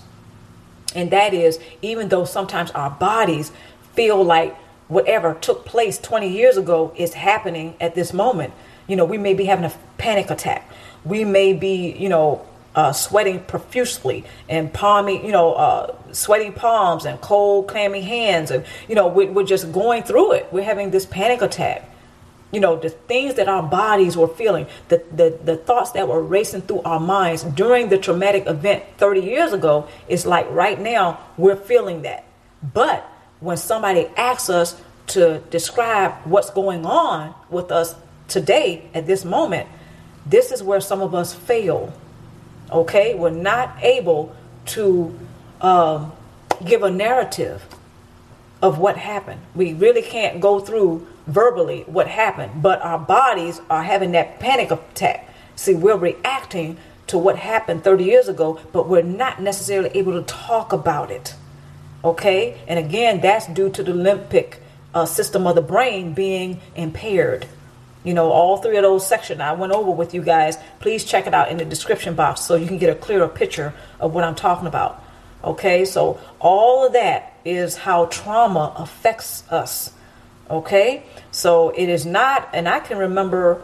And 0.94 1.10
that 1.10 1.34
is, 1.34 1.58
even 1.82 2.08
though 2.08 2.24
sometimes 2.24 2.70
our 2.72 2.90
bodies 2.90 3.52
feel 3.94 4.22
like 4.22 4.56
whatever 4.88 5.34
took 5.34 5.64
place 5.64 5.98
20 5.98 6.28
years 6.28 6.56
ago 6.56 6.92
is 6.96 7.14
happening 7.14 7.76
at 7.80 7.94
this 7.94 8.12
moment, 8.12 8.52
you 8.86 8.96
know, 8.96 9.04
we 9.04 9.18
may 9.18 9.34
be 9.34 9.44
having 9.44 9.64
a 9.64 9.72
panic 9.98 10.30
attack. 10.30 10.68
We 11.04 11.24
may 11.24 11.52
be, 11.52 11.92
you 11.92 12.08
know, 12.08 12.44
uh, 12.80 12.92
sweating 12.94 13.40
profusely 13.40 14.24
and 14.48 14.72
palmy, 14.72 15.24
you 15.24 15.32
know, 15.32 15.52
uh, 15.52 15.94
sweating 16.12 16.54
palms 16.54 17.04
and 17.04 17.20
cold, 17.20 17.68
clammy 17.68 18.00
hands. 18.00 18.50
And, 18.50 18.64
you 18.88 18.94
know, 18.94 19.06
we, 19.06 19.26
we're 19.26 19.44
just 19.44 19.70
going 19.70 20.02
through 20.02 20.32
it. 20.32 20.48
We're 20.50 20.64
having 20.64 20.90
this 20.90 21.04
panic 21.06 21.42
attack 21.42 21.86
you 22.52 22.58
know 22.58 22.74
the 22.74 22.90
things 22.90 23.34
that 23.34 23.48
our 23.48 23.62
bodies 23.62 24.16
were 24.16 24.26
feeling 24.26 24.66
the, 24.88 25.00
the 25.14 25.38
the 25.44 25.56
thoughts 25.56 25.92
that 25.92 26.08
were 26.08 26.20
racing 26.20 26.62
through 26.62 26.82
our 26.82 26.98
minds 26.98 27.44
during 27.44 27.88
the 27.90 27.96
traumatic 27.96 28.44
event 28.48 28.82
30 28.98 29.20
years 29.20 29.52
ago 29.52 29.86
is 30.08 30.26
like 30.26 30.50
right 30.50 30.80
now 30.80 31.20
we're 31.36 31.54
feeling 31.54 32.02
that 32.02 32.24
but 32.74 33.08
when 33.38 33.56
somebody 33.56 34.08
asks 34.16 34.50
us 34.50 34.82
to 35.06 35.38
describe 35.50 36.12
what's 36.24 36.50
going 36.50 36.84
on 36.84 37.32
with 37.50 37.70
us 37.70 37.94
today 38.26 38.90
at 38.94 39.06
this 39.06 39.24
moment 39.24 39.68
this 40.26 40.50
is 40.50 40.60
where 40.60 40.80
some 40.80 41.00
of 41.00 41.14
us 41.14 41.32
fail 41.32 41.92
okay 42.72 43.14
we're 43.14 43.30
not 43.30 43.76
able 43.82 44.34
to 44.66 45.18
um, 45.60 46.12
give 46.64 46.82
a 46.82 46.90
narrative 46.90 47.62
of 48.62 48.78
what 48.78 48.96
happened 48.96 49.40
we 49.54 49.72
really 49.72 50.02
can't 50.02 50.40
go 50.40 50.60
through 50.60 51.06
verbally 51.30 51.84
what 51.86 52.08
happened, 52.08 52.62
but 52.62 52.82
our 52.82 52.98
bodies 52.98 53.60
are 53.70 53.82
having 53.82 54.12
that 54.12 54.40
panic 54.40 54.70
attack. 54.70 55.28
See, 55.56 55.74
we're 55.74 55.96
reacting 55.96 56.76
to 57.06 57.18
what 57.18 57.36
happened 57.36 57.84
30 57.84 58.04
years 58.04 58.28
ago, 58.28 58.60
but 58.72 58.88
we're 58.88 59.02
not 59.02 59.40
necessarily 59.40 59.90
able 59.94 60.12
to 60.12 60.22
talk 60.22 60.72
about 60.72 61.10
it. 61.10 61.34
Okay? 62.04 62.60
And 62.66 62.78
again, 62.78 63.20
that's 63.20 63.46
due 63.46 63.70
to 63.70 63.82
the 63.82 63.92
limbic 63.92 64.56
uh, 64.94 65.06
system 65.06 65.46
of 65.46 65.54
the 65.54 65.62
brain 65.62 66.12
being 66.14 66.60
impaired. 66.74 67.46
You 68.02 68.14
know, 68.14 68.30
all 68.30 68.56
three 68.56 68.76
of 68.76 68.82
those 68.82 69.06
sections 69.06 69.40
I 69.40 69.52
went 69.52 69.72
over 69.72 69.90
with 69.90 70.14
you 70.14 70.22
guys. 70.22 70.56
Please 70.78 71.04
check 71.04 71.26
it 71.26 71.34
out 71.34 71.50
in 71.50 71.58
the 71.58 71.64
description 71.64 72.14
box 72.14 72.40
so 72.40 72.54
you 72.54 72.66
can 72.66 72.78
get 72.78 72.90
a 72.90 72.94
clearer 72.94 73.28
picture 73.28 73.74
of 73.98 74.14
what 74.14 74.24
I'm 74.24 74.34
talking 74.34 74.66
about. 74.66 75.04
Okay? 75.44 75.84
So, 75.84 76.18
all 76.38 76.86
of 76.86 76.94
that 76.94 77.34
is 77.44 77.76
how 77.76 78.06
trauma 78.06 78.72
affects 78.76 79.44
us. 79.50 79.92
Okay? 80.50 81.04
So 81.30 81.70
it 81.70 81.88
is 81.88 82.04
not, 82.04 82.48
and 82.52 82.68
I 82.68 82.80
can 82.80 82.98
remember 82.98 83.62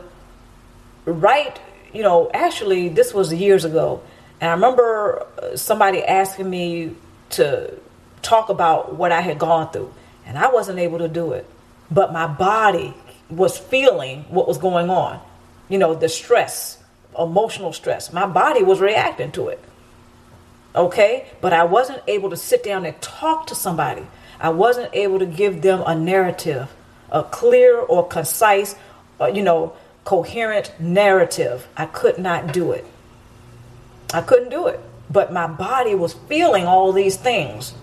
right, 1.05 1.59
you 1.93 2.03
know, 2.03 2.31
actually, 2.33 2.89
this 2.89 3.13
was 3.13 3.33
years 3.33 3.65
ago. 3.65 4.03
And 4.41 4.51
I 4.51 4.55
remember 4.55 5.27
uh, 5.43 5.57
somebody 5.57 6.03
asking 6.03 6.49
me 6.49 6.95
to 7.31 7.75
talk 8.23 8.49
about 8.49 8.95
what 8.95 9.13
I 9.13 9.21
had 9.21 9.39
gone 9.39 9.71
through. 9.71 9.93
And 10.27 10.37
I 10.37 10.51
wasn't 10.51 10.79
able 10.79 10.99
to 10.99 11.09
do 11.09 11.33
it. 11.33 11.49
But 11.91 12.13
my 12.13 12.27
body 12.27 12.95
was 13.29 13.59
feeling 13.59 14.25
what 14.29 14.47
was 14.49 14.59
going 14.59 14.91
on. 14.91 15.21
You 15.69 15.79
know, 15.79 15.95
the 15.95 16.09
stress, 16.09 16.79
emotional 17.19 17.73
stress. 17.73 18.13
My 18.13 18.27
body 18.27 18.63
was 18.63 18.81
reacting 18.81 19.33
to 19.33 19.49
it. 19.49 19.63
Okay? 20.75 21.27
But 21.41 21.53
I 21.53 21.65
wasn't 21.65 22.03
able 22.07 22.31
to 22.31 22.37
sit 22.37 22.63
down 22.63 22.85
and 22.85 23.01
talk 23.01 23.47
to 23.49 23.55
somebody. 23.55 24.07
I 24.39 24.51
wasn't 24.51 24.91
able 24.95 25.19
to 25.19 25.27
give 25.27 25.63
them 25.63 25.83
a 25.87 25.95
narrative 25.95 26.71
a 27.11 27.23
clear 27.23 27.79
or 27.79 28.07
concise, 28.07 28.75
uh, 29.21 29.27
you 29.27 29.43
know, 29.43 29.75
coherent 30.05 30.73
narrative. 30.79 31.67
I 31.77 31.87
could 31.87 32.19
not 32.19 32.53
do 32.53 32.73
it. 32.73 32.85
I 34.13 34.23
couldn't 34.23 34.51
do 34.51 34.67
it. 34.67 34.81
But 35.11 35.33
my 35.33 35.47
body 35.47 35.95
was 35.95 36.15
feeling 36.15 36.67
all 36.67 36.93
these 36.93 37.17
things. 37.17 37.75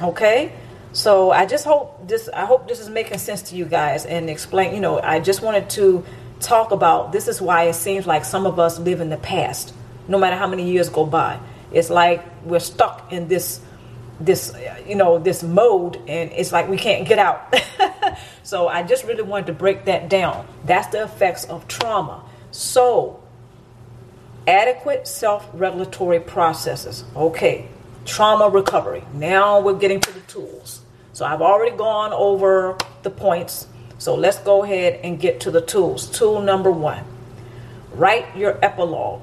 Okay? 0.00 0.52
So 0.92 1.30
I 1.30 1.46
just 1.46 1.64
hope 1.64 2.08
this 2.08 2.28
I 2.28 2.44
hope 2.44 2.68
this 2.68 2.80
is 2.80 2.88
making 2.88 3.18
sense 3.18 3.42
to 3.42 3.56
you 3.56 3.64
guys 3.64 4.04
and 4.06 4.28
explain, 4.28 4.74
you 4.74 4.80
know, 4.80 5.00
I 5.00 5.20
just 5.20 5.40
wanted 5.40 5.70
to 5.70 6.04
talk 6.40 6.72
about 6.72 7.12
this 7.12 7.28
is 7.28 7.40
why 7.40 7.64
it 7.64 7.74
seems 7.74 8.06
like 8.06 8.24
some 8.24 8.46
of 8.46 8.58
us 8.58 8.78
live 8.78 9.00
in 9.00 9.10
the 9.10 9.18
past 9.18 9.74
no 10.08 10.18
matter 10.18 10.36
how 10.36 10.46
many 10.46 10.70
years 10.70 10.88
go 10.88 11.06
by. 11.06 11.38
It's 11.72 11.90
like 11.90 12.24
we're 12.44 12.58
stuck 12.58 13.12
in 13.12 13.28
this 13.28 13.60
this 14.18 14.52
you 14.86 14.96
know 14.96 15.18
this 15.18 15.42
mode 15.42 15.96
and 16.08 16.30
it's 16.32 16.52
like 16.52 16.68
we 16.68 16.76
can't 16.76 17.06
get 17.06 17.18
out. 17.18 17.54
So 18.42 18.66
i 18.66 18.82
just 18.82 19.04
really 19.04 19.22
wanted 19.22 19.46
to 19.46 19.52
break 19.52 19.84
that 19.84 20.08
down. 20.08 20.44
That's 20.64 20.88
the 20.88 21.04
effects 21.04 21.44
of 21.44 21.68
trauma. 21.68 22.24
So 22.50 23.22
adequate 24.48 25.06
self-regulatory 25.06 26.20
processes. 26.20 27.04
Okay 27.14 27.68
trauma 28.04 28.48
recovery. 28.48 29.04
Now 29.14 29.60
we're 29.60 29.78
getting 29.78 30.00
to 30.00 30.12
the 30.12 30.20
tools. 30.20 30.82
So 31.12 31.24
i've 31.24 31.42
already 31.42 31.76
gone 31.76 32.12
over 32.12 32.76
the 33.02 33.10
points. 33.10 33.66
So 33.98 34.14
let's 34.14 34.38
go 34.38 34.64
ahead 34.64 35.00
and 35.04 35.20
get 35.20 35.40
to 35.40 35.50
the 35.50 35.60
tools. 35.60 36.06
Tool 36.06 36.40
number 36.40 36.70
one 36.70 37.04
write 37.92 38.36
your 38.36 38.58
epilogue. 38.64 39.22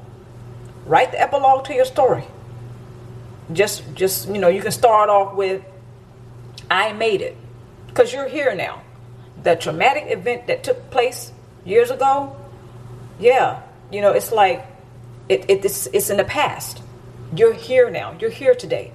Write 0.85 1.11
the 1.11 1.21
epilogue 1.21 1.65
to 1.65 1.73
your 1.73 1.85
story. 1.85 2.23
Just 3.53 3.83
just 3.95 4.27
you 4.27 4.39
know 4.39 4.49
you 4.49 4.61
can 4.61 4.71
start 4.71 5.09
off 5.09 5.35
with 5.35 5.63
i 6.69 6.93
made 6.93 7.21
it. 7.21 7.35
Because 7.87 8.13
you're 8.13 8.27
here 8.27 8.53
now. 8.53 8.81
The 9.41 9.55
traumatic 9.55 10.05
event 10.07 10.47
that 10.47 10.63
took 10.63 10.89
place 10.91 11.31
years 11.67 11.91
ago 11.91 12.35
yeah 13.19 13.61
you 13.91 14.01
know 14.01 14.11
it's 14.11 14.31
like 14.31 14.65
it, 15.29 15.49
it 15.49 15.65
it's, 15.65 15.87
it's 15.87 16.09
in 16.09 16.17
the 16.17 16.23
past 16.23 16.81
you're 17.35 17.53
here 17.53 17.89
now 17.89 18.15
you're 18.19 18.29
here 18.29 18.55
today 18.55 18.91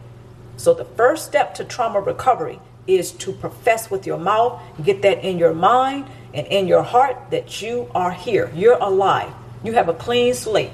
so 0.57 0.75
the 0.75 0.85
first 0.85 1.27
step 1.27 1.55
to 1.55 1.65
trauma 1.65 2.01
recovery 2.01 2.61
is 2.87 3.12
to 3.12 3.33
profess 3.33 3.91
with 3.91 4.07
your 4.07 4.19
mouth 4.19 4.61
get 4.83 5.03
that 5.03 5.25
in 5.25 5.39
your 5.39 5.55
mind 5.55 6.05
and 6.35 6.47
in 6.47 6.67
your 6.67 6.83
heart 6.83 7.17
that 7.31 7.62
you 7.62 7.91
are 7.95 8.12
here 8.12 8.51
you're 8.55 8.79
alive 8.79 9.33
you 9.62 9.73
have 9.73 9.89
a 9.89 9.95
clean 9.95 10.35
slate 10.35 10.71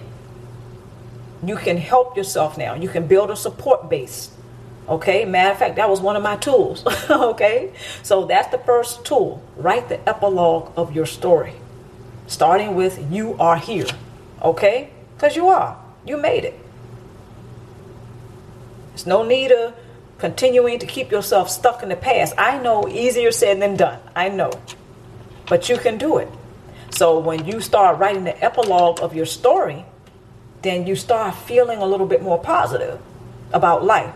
you 1.42 1.56
can 1.56 1.76
help 1.76 2.16
yourself 2.16 2.58
now. 2.58 2.74
You 2.74 2.88
can 2.88 3.06
build 3.06 3.30
a 3.30 3.36
support 3.36 3.88
base. 3.88 4.30
Okay, 4.88 5.24
matter 5.24 5.52
of 5.52 5.58
fact, 5.58 5.76
that 5.76 5.88
was 5.88 6.00
one 6.00 6.16
of 6.16 6.22
my 6.22 6.36
tools. 6.36 6.84
okay, 7.10 7.72
so 8.02 8.24
that's 8.24 8.48
the 8.48 8.58
first 8.58 9.04
tool. 9.04 9.42
Write 9.56 9.88
the 9.88 10.06
epilogue 10.08 10.72
of 10.76 10.94
your 10.96 11.06
story, 11.06 11.54
starting 12.26 12.74
with 12.74 13.12
You 13.12 13.34
are 13.38 13.58
here. 13.58 13.86
Okay, 14.42 14.90
because 15.14 15.36
you 15.36 15.48
are. 15.48 15.78
You 16.06 16.16
made 16.16 16.44
it. 16.44 16.58
There's 18.98 19.06
no 19.06 19.22
need 19.22 19.52
of 19.52 19.76
continuing 20.18 20.80
to 20.80 20.86
keep 20.86 21.12
yourself 21.12 21.48
stuck 21.48 21.84
in 21.84 21.88
the 21.88 21.94
past. 21.94 22.34
I 22.36 22.58
know 22.58 22.88
easier 22.88 23.30
said 23.30 23.62
than 23.62 23.76
done. 23.76 24.00
I 24.16 24.28
know. 24.28 24.50
But 25.48 25.68
you 25.68 25.78
can 25.78 25.98
do 25.98 26.18
it. 26.18 26.28
So 26.90 27.20
when 27.20 27.44
you 27.44 27.60
start 27.60 28.00
writing 28.00 28.24
the 28.24 28.44
epilogue 28.44 28.98
of 29.00 29.14
your 29.14 29.24
story, 29.24 29.84
then 30.62 30.84
you 30.84 30.96
start 30.96 31.36
feeling 31.36 31.78
a 31.78 31.86
little 31.86 32.08
bit 32.08 32.22
more 32.22 32.40
positive 32.40 33.00
about 33.52 33.84
life. 33.84 34.12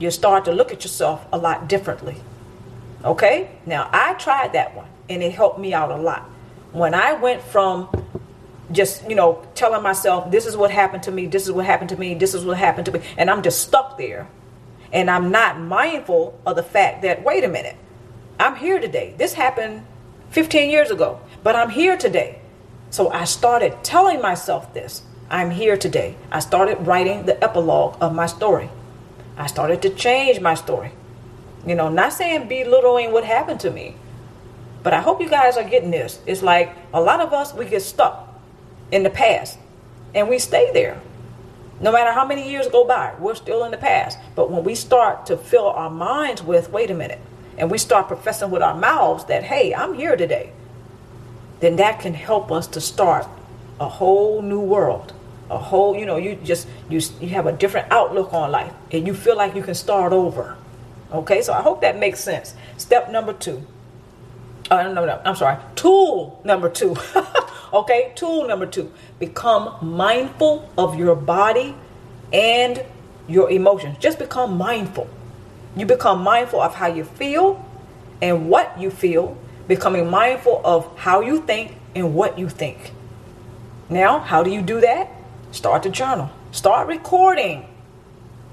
You 0.00 0.10
start 0.10 0.46
to 0.46 0.52
look 0.52 0.72
at 0.72 0.82
yourself 0.82 1.24
a 1.32 1.38
lot 1.38 1.68
differently. 1.68 2.16
Okay? 3.04 3.50
Now, 3.66 3.88
I 3.92 4.14
tried 4.14 4.54
that 4.54 4.74
one 4.74 4.88
and 5.08 5.22
it 5.22 5.32
helped 5.32 5.60
me 5.60 5.72
out 5.72 5.92
a 5.92 5.96
lot. 5.96 6.22
When 6.72 6.92
I 6.92 7.12
went 7.12 7.40
from 7.40 7.88
just, 8.72 9.08
you 9.08 9.14
know, 9.14 9.46
telling 9.54 9.82
myself, 9.82 10.30
this 10.30 10.46
is 10.46 10.56
what 10.56 10.70
happened 10.70 11.02
to 11.04 11.12
me, 11.12 11.26
this 11.26 11.44
is 11.44 11.52
what 11.52 11.66
happened 11.66 11.90
to 11.90 11.96
me, 11.96 12.14
this 12.14 12.34
is 12.34 12.44
what 12.44 12.56
happened 12.56 12.86
to 12.86 12.92
me, 12.92 13.00
and 13.16 13.30
I'm 13.30 13.42
just 13.42 13.62
stuck 13.62 13.98
there. 13.98 14.28
And 14.92 15.10
I'm 15.10 15.30
not 15.30 15.60
mindful 15.60 16.38
of 16.46 16.56
the 16.56 16.62
fact 16.62 17.02
that, 17.02 17.24
wait 17.24 17.44
a 17.44 17.48
minute, 17.48 17.76
I'm 18.38 18.56
here 18.56 18.80
today. 18.80 19.14
This 19.18 19.34
happened 19.34 19.84
15 20.30 20.70
years 20.70 20.90
ago, 20.90 21.20
but 21.42 21.56
I'm 21.56 21.70
here 21.70 21.96
today. 21.96 22.38
So 22.90 23.10
I 23.10 23.24
started 23.24 23.82
telling 23.82 24.22
myself 24.22 24.72
this. 24.72 25.02
I'm 25.28 25.50
here 25.50 25.76
today. 25.76 26.16
I 26.30 26.40
started 26.40 26.86
writing 26.86 27.26
the 27.26 27.42
epilogue 27.42 27.96
of 28.00 28.14
my 28.14 28.26
story. 28.26 28.70
I 29.36 29.46
started 29.46 29.82
to 29.82 29.90
change 29.90 30.40
my 30.40 30.54
story. 30.54 30.92
You 31.66 31.74
know, 31.74 31.88
not 31.88 32.12
saying 32.12 32.46
belittling 32.46 33.10
what 33.10 33.24
happened 33.24 33.60
to 33.60 33.70
me, 33.70 33.96
but 34.82 34.92
I 34.92 35.00
hope 35.00 35.20
you 35.20 35.28
guys 35.28 35.56
are 35.56 35.68
getting 35.68 35.90
this. 35.90 36.20
It's 36.26 36.42
like 36.42 36.76
a 36.92 37.00
lot 37.00 37.20
of 37.20 37.32
us, 37.32 37.52
we 37.54 37.64
get 37.64 37.82
stuck 37.82 38.23
in 38.90 39.02
the 39.02 39.10
past 39.10 39.58
and 40.14 40.28
we 40.28 40.38
stay 40.38 40.70
there. 40.72 41.00
No 41.80 41.90
matter 41.90 42.12
how 42.12 42.24
many 42.26 42.48
years 42.50 42.68
go 42.68 42.86
by, 42.86 43.14
we're 43.18 43.34
still 43.34 43.64
in 43.64 43.72
the 43.72 43.76
past. 43.76 44.18
But 44.36 44.50
when 44.50 44.64
we 44.64 44.74
start 44.74 45.26
to 45.26 45.36
fill 45.36 45.66
our 45.66 45.90
minds 45.90 46.42
with, 46.42 46.70
wait 46.70 46.90
a 46.90 46.94
minute, 46.94 47.20
and 47.58 47.70
we 47.70 47.78
start 47.78 48.08
professing 48.08 48.50
with 48.50 48.62
our 48.62 48.76
mouths 48.76 49.24
that, 49.26 49.42
hey, 49.42 49.74
I'm 49.74 49.94
here 49.94 50.16
today, 50.16 50.52
then 51.60 51.76
that 51.76 52.00
can 52.00 52.14
help 52.14 52.52
us 52.52 52.66
to 52.68 52.80
start 52.80 53.26
a 53.80 53.88
whole 53.88 54.40
new 54.42 54.60
world 54.60 55.12
a 55.50 55.58
whole 55.58 55.94
you 55.94 56.06
know 56.06 56.16
you 56.16 56.36
just 56.36 56.66
you 56.88 57.00
you 57.20 57.28
have 57.28 57.46
a 57.46 57.52
different 57.52 57.90
outlook 57.92 58.32
on 58.32 58.50
life 58.50 58.72
and 58.92 59.06
you 59.06 59.12
feel 59.12 59.36
like 59.36 59.54
you 59.54 59.62
can 59.62 59.74
start 59.74 60.10
over 60.10 60.56
Okay, 61.14 61.42
so 61.42 61.52
I 61.52 61.62
hope 61.62 61.80
that 61.82 61.96
makes 61.96 62.18
sense. 62.18 62.54
Step 62.76 63.08
number 63.08 63.32
two. 63.32 63.64
Uh, 64.68 64.82
no, 64.82 65.06
no, 65.06 65.22
I'm 65.24 65.36
sorry. 65.36 65.58
Tool 65.76 66.40
number 66.44 66.68
two. 66.68 66.96
okay, 67.74 68.12
tool 68.14 68.46
number 68.46 68.66
two. 68.66 68.90
Become 69.18 69.76
mindful 69.82 70.70
of 70.78 70.96
your 70.98 71.14
body 71.14 71.74
and 72.32 72.84
your 73.28 73.50
emotions. 73.50 73.98
Just 73.98 74.18
become 74.18 74.56
mindful. 74.56 75.08
You 75.76 75.86
become 75.86 76.22
mindful 76.22 76.62
of 76.62 76.74
how 76.74 76.86
you 76.86 77.04
feel 77.04 77.64
and 78.22 78.48
what 78.48 78.78
you 78.80 78.90
feel, 78.90 79.36
becoming 79.66 80.08
mindful 80.08 80.62
of 80.64 80.96
how 80.98 81.20
you 81.20 81.40
think 81.42 81.76
and 81.94 82.14
what 82.14 82.38
you 82.38 82.48
think. 82.48 82.92
Now, 83.90 84.20
how 84.20 84.42
do 84.42 84.50
you 84.50 84.62
do 84.62 84.80
that? 84.80 85.10
Start 85.50 85.82
to 85.82 85.90
journal. 85.90 86.30
Start 86.52 86.88
recording. 86.88 87.68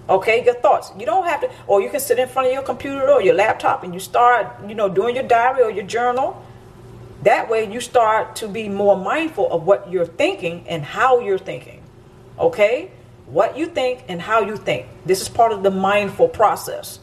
Okay, 0.10 0.44
your 0.44 0.56
thoughts. 0.56 0.92
You 0.98 1.06
don't 1.06 1.26
have 1.26 1.42
to, 1.42 1.50
or 1.68 1.82
you 1.82 1.90
can 1.90 2.00
sit 2.00 2.20
in 2.20 2.28
front 2.28 2.48
of 2.48 2.54
your 2.54 2.64
computer 2.64 3.10
or 3.10 3.22
your 3.22 3.36
laptop 3.36 3.84
and 3.84 3.94
you 3.94 4.00
start, 4.00 4.48
you 4.68 4.76
know, 4.76 4.90
doing 4.90 5.16
your 5.16 5.24
diary 5.24 5.64
or 5.64 5.72
your 5.72 5.86
journal. 5.86 6.44
That 7.24 7.50
way, 7.50 7.72
you 7.72 7.80
start 7.82 8.36
to 8.38 8.48
be 8.48 8.68
more 8.68 8.98
mindful 8.98 9.52
of 9.52 9.64
what 9.64 9.92
you're 9.92 10.06
thinking 10.06 10.66
and 10.68 10.84
how 10.84 11.20
you're 11.20 11.38
thinking. 11.38 11.84
Okay, 12.40 12.92
what 13.28 13.58
you 13.58 13.68
think 13.68 14.04
and 14.08 14.22
how 14.22 14.42
you 14.42 14.58
think. 14.58 14.88
This 15.06 15.22
is 15.22 15.30
part 15.30 15.52
of 15.52 15.64
the 15.64 15.72
mindful 15.72 16.28
process. 16.28 17.00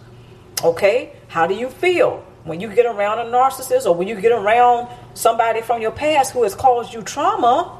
Okay, 0.64 1.12
how 1.28 1.46
do 1.46 1.54
you 1.54 1.68
feel 1.68 2.25
when 2.44 2.60
you 2.60 2.75
get 2.75 2.87
around 2.87 3.20
a 3.20 3.30
narcissist 3.30 3.87
or 3.87 3.94
when 3.94 4.08
you 4.08 4.20
get 4.20 4.32
around 4.32 4.88
somebody 5.14 5.62
from 5.62 5.80
your 5.80 5.92
past 5.92 6.32
who 6.32 6.42
has 6.42 6.54
caused 6.54 6.92
you 6.92 7.02
trauma? 7.02 7.78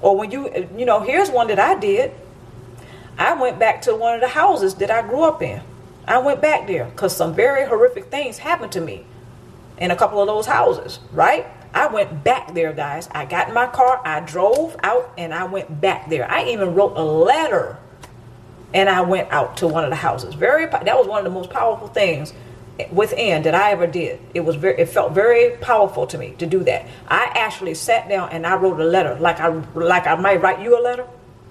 Or 0.00 0.16
when 0.16 0.30
you, 0.30 0.68
you 0.76 0.86
know, 0.86 1.00
here's 1.00 1.30
one 1.30 1.48
that 1.48 1.58
I 1.58 1.78
did. 1.78 2.12
I 3.18 3.34
went 3.34 3.58
back 3.58 3.82
to 3.82 3.94
one 3.94 4.14
of 4.14 4.20
the 4.20 4.28
houses 4.28 4.74
that 4.76 4.90
I 4.90 5.02
grew 5.02 5.22
up 5.22 5.42
in. 5.42 5.62
I 6.06 6.18
went 6.18 6.40
back 6.42 6.66
there 6.66 6.86
because 6.86 7.16
some 7.16 7.34
very 7.34 7.66
horrific 7.66 8.06
things 8.06 8.38
happened 8.38 8.72
to 8.72 8.80
me 8.80 9.04
in 9.78 9.90
a 9.90 9.96
couple 9.96 10.20
of 10.20 10.26
those 10.26 10.46
houses, 10.46 10.98
right? 11.12 11.46
I 11.74 11.88
went 11.88 12.24
back 12.24 12.54
there, 12.54 12.72
guys. 12.72 13.08
I 13.12 13.26
got 13.26 13.48
in 13.48 13.54
my 13.54 13.66
car, 13.66 14.00
I 14.04 14.20
drove 14.20 14.76
out, 14.82 15.12
and 15.18 15.34
I 15.34 15.44
went 15.44 15.80
back 15.80 16.08
there. 16.08 16.30
I 16.30 16.46
even 16.46 16.74
wrote 16.74 16.96
a 16.96 17.02
letter 17.02 17.76
and 18.72 18.88
I 18.88 19.02
went 19.02 19.30
out 19.30 19.58
to 19.58 19.68
one 19.68 19.84
of 19.84 19.90
the 19.90 19.96
houses. 19.96 20.34
Very 20.34 20.66
that 20.66 20.84
was 20.84 21.06
one 21.06 21.18
of 21.18 21.24
the 21.24 21.30
most 21.30 21.50
powerful 21.50 21.88
things 21.88 22.32
within 22.90 23.44
that 23.44 23.54
I 23.54 23.70
ever 23.70 23.86
did. 23.86 24.20
It 24.34 24.40
was 24.40 24.56
very 24.56 24.80
it 24.80 24.88
felt 24.88 25.12
very 25.12 25.56
powerful 25.58 26.06
to 26.08 26.18
me 26.18 26.34
to 26.38 26.46
do 26.46 26.64
that. 26.64 26.86
I 27.06 27.30
actually 27.34 27.74
sat 27.74 28.08
down 28.08 28.30
and 28.30 28.46
I 28.46 28.56
wrote 28.56 28.80
a 28.80 28.84
letter 28.84 29.16
like 29.20 29.38
I 29.38 29.48
like 29.74 30.06
I 30.06 30.16
might 30.16 30.42
write 30.42 30.60
you 30.60 30.78
a 30.78 30.82
letter. 30.82 31.06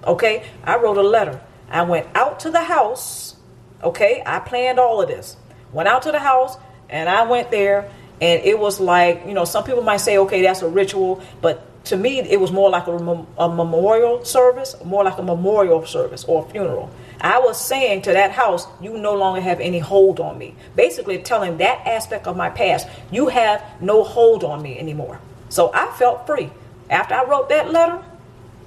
Okay? 0.06 0.46
I 0.64 0.76
wrote 0.76 0.98
a 0.98 1.02
letter 1.02 1.40
I 1.70 1.82
went 1.82 2.06
out 2.14 2.40
to 2.40 2.50
the 2.50 2.62
house. 2.62 3.36
Okay, 3.82 4.22
I 4.24 4.38
planned 4.38 4.78
all 4.78 5.02
of 5.02 5.08
this. 5.08 5.36
Went 5.72 5.88
out 5.88 6.02
to 6.02 6.12
the 6.12 6.18
house 6.18 6.56
and 6.88 7.08
I 7.08 7.24
went 7.26 7.50
there, 7.50 7.90
and 8.20 8.42
it 8.44 8.58
was 8.58 8.80
like, 8.80 9.24
you 9.26 9.34
know, 9.34 9.44
some 9.44 9.64
people 9.64 9.82
might 9.82 9.98
say, 9.98 10.18
okay, 10.18 10.42
that's 10.42 10.62
a 10.62 10.68
ritual, 10.68 11.22
but 11.40 11.66
to 11.84 11.96
me, 11.96 12.20
it 12.20 12.40
was 12.40 12.50
more 12.50 12.70
like 12.70 12.86
a, 12.86 12.96
a 13.38 13.48
memorial 13.48 14.24
service, 14.24 14.74
more 14.84 15.04
like 15.04 15.18
a 15.18 15.22
memorial 15.22 15.84
service 15.84 16.24
or 16.24 16.48
funeral. 16.48 16.90
I 17.20 17.38
was 17.38 17.62
saying 17.62 18.02
to 18.02 18.12
that 18.12 18.32
house, 18.32 18.66
you 18.80 18.96
no 18.96 19.14
longer 19.14 19.40
have 19.40 19.60
any 19.60 19.78
hold 19.78 20.18
on 20.18 20.38
me. 20.38 20.54
Basically, 20.76 21.18
telling 21.18 21.58
that 21.58 21.86
aspect 21.86 22.26
of 22.26 22.36
my 22.36 22.50
past, 22.50 22.88
you 23.10 23.28
have 23.28 23.62
no 23.80 24.02
hold 24.02 24.44
on 24.44 24.62
me 24.62 24.78
anymore. 24.78 25.20
So 25.50 25.70
I 25.74 25.90
felt 25.98 26.26
free. 26.26 26.50
After 26.88 27.14
I 27.14 27.24
wrote 27.24 27.48
that 27.50 27.70
letter, 27.70 28.02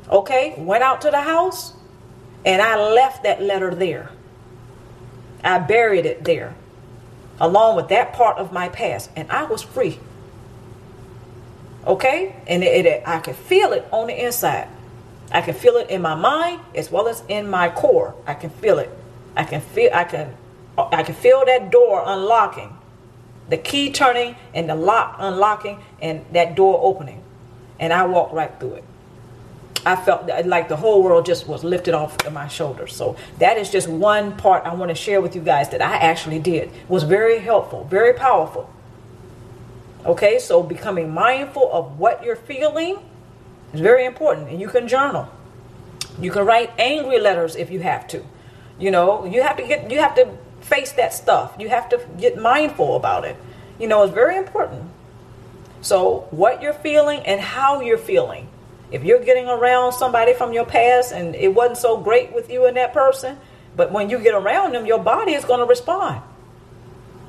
okay, 0.09 0.53
went 0.57 0.83
out 0.83 1.01
to 1.01 1.09
the 1.09 1.21
house, 1.21 1.73
and 2.45 2.61
I 2.61 2.77
left 2.91 3.23
that 3.23 3.41
letter 3.41 3.73
there. 3.73 4.11
I 5.43 5.59
buried 5.59 6.05
it 6.05 6.23
there, 6.23 6.55
along 7.39 7.75
with 7.75 7.89
that 7.89 8.13
part 8.13 8.37
of 8.37 8.51
my 8.51 8.69
past, 8.69 9.09
and 9.15 9.29
I 9.31 9.43
was 9.43 9.61
free. 9.61 9.99
Okay? 11.85 12.35
And 12.47 12.63
it, 12.63 12.85
it, 12.85 13.03
I 13.05 13.19
could 13.19 13.35
feel 13.35 13.73
it 13.73 13.87
on 13.91 14.07
the 14.07 14.25
inside. 14.25 14.67
I 15.31 15.41
can 15.41 15.53
feel 15.53 15.75
it 15.75 15.89
in 15.89 16.01
my 16.01 16.15
mind 16.15 16.61
as 16.75 16.91
well 16.91 17.07
as 17.07 17.23
in 17.27 17.49
my 17.49 17.69
core. 17.69 18.15
I 18.25 18.33
can 18.33 18.49
feel 18.49 18.79
it. 18.79 18.89
I 19.35 19.43
can 19.43 19.61
feel 19.61 19.91
I 19.93 20.03
can 20.03 20.35
I 20.77 21.03
can 21.03 21.15
feel 21.15 21.43
that 21.45 21.71
door 21.71 22.03
unlocking. 22.05 22.75
The 23.49 23.57
key 23.57 23.91
turning 23.91 24.35
and 24.53 24.69
the 24.69 24.75
lock 24.75 25.15
unlocking 25.19 25.79
and 26.01 26.25
that 26.33 26.55
door 26.55 26.79
opening. 26.81 27.23
And 27.79 27.91
I 27.91 28.05
walked 28.05 28.33
right 28.33 28.51
through 28.59 28.75
it. 28.75 28.83
I 29.87 29.95
felt 29.95 30.27
like 30.45 30.67
the 30.67 30.75
whole 30.75 31.01
world 31.01 31.25
just 31.25 31.47
was 31.47 31.63
lifted 31.63 31.93
off 31.93 32.25
of 32.25 32.33
my 32.33 32.49
shoulders. 32.49 32.93
So 32.93 33.15
that 33.39 33.57
is 33.57 33.69
just 33.69 33.87
one 33.87 34.35
part 34.35 34.65
I 34.65 34.73
want 34.73 34.89
to 34.89 34.95
share 34.95 35.21
with 35.21 35.33
you 35.33 35.41
guys 35.41 35.69
that 35.69 35.81
I 35.81 35.95
actually 35.95 36.39
did. 36.39 36.67
It 36.67 36.89
was 36.89 37.03
very 37.03 37.39
helpful, 37.39 37.85
very 37.85 38.11
powerful. 38.11 38.69
Okay, 40.05 40.39
so 40.39 40.61
becoming 40.61 41.13
mindful 41.13 41.69
of 41.71 41.97
what 41.97 42.21
you're 42.21 42.35
feeling 42.35 42.97
is 43.73 43.79
very 43.79 44.03
important, 44.03 44.49
and 44.49 44.59
you 44.59 44.67
can 44.67 44.89
journal. 44.89 45.29
You 46.19 46.31
can 46.31 46.45
write 46.45 46.69
angry 46.77 47.21
letters 47.21 47.55
if 47.55 47.71
you 47.71 47.79
have 47.79 48.09
to. 48.09 48.25
You 48.77 48.91
know, 48.91 49.23
you 49.23 49.41
have 49.41 49.55
to 49.55 49.63
get 49.63 49.89
you 49.89 49.99
have 49.99 50.15
to 50.15 50.27
face 50.59 50.91
that 50.93 51.13
stuff. 51.13 51.55
You 51.57 51.69
have 51.69 51.87
to 51.89 52.01
get 52.19 52.37
mindful 52.37 52.97
about 52.97 53.23
it. 53.23 53.37
You 53.79 53.87
know, 53.87 54.03
it's 54.03 54.13
very 54.13 54.35
important. 54.35 54.83
So, 55.81 56.27
what 56.31 56.61
you're 56.61 56.73
feeling 56.73 57.21
and 57.21 57.39
how 57.39 57.79
you're 57.79 57.97
feeling 57.97 58.49
if 58.91 59.03
you're 59.03 59.23
getting 59.23 59.47
around 59.47 59.93
somebody 59.93 60.33
from 60.33 60.53
your 60.53 60.65
past 60.65 61.11
and 61.11 61.35
it 61.35 61.53
wasn't 61.53 61.77
so 61.77 61.97
great 61.97 62.33
with 62.33 62.49
you 62.49 62.65
and 62.65 62.77
that 62.77 62.93
person, 62.93 63.37
but 63.75 63.91
when 63.91 64.09
you 64.09 64.19
get 64.19 64.33
around 64.33 64.73
them, 64.73 64.85
your 64.85 64.99
body 64.99 65.33
is 65.33 65.45
going 65.45 65.59
to 65.59 65.65
respond. 65.65 66.21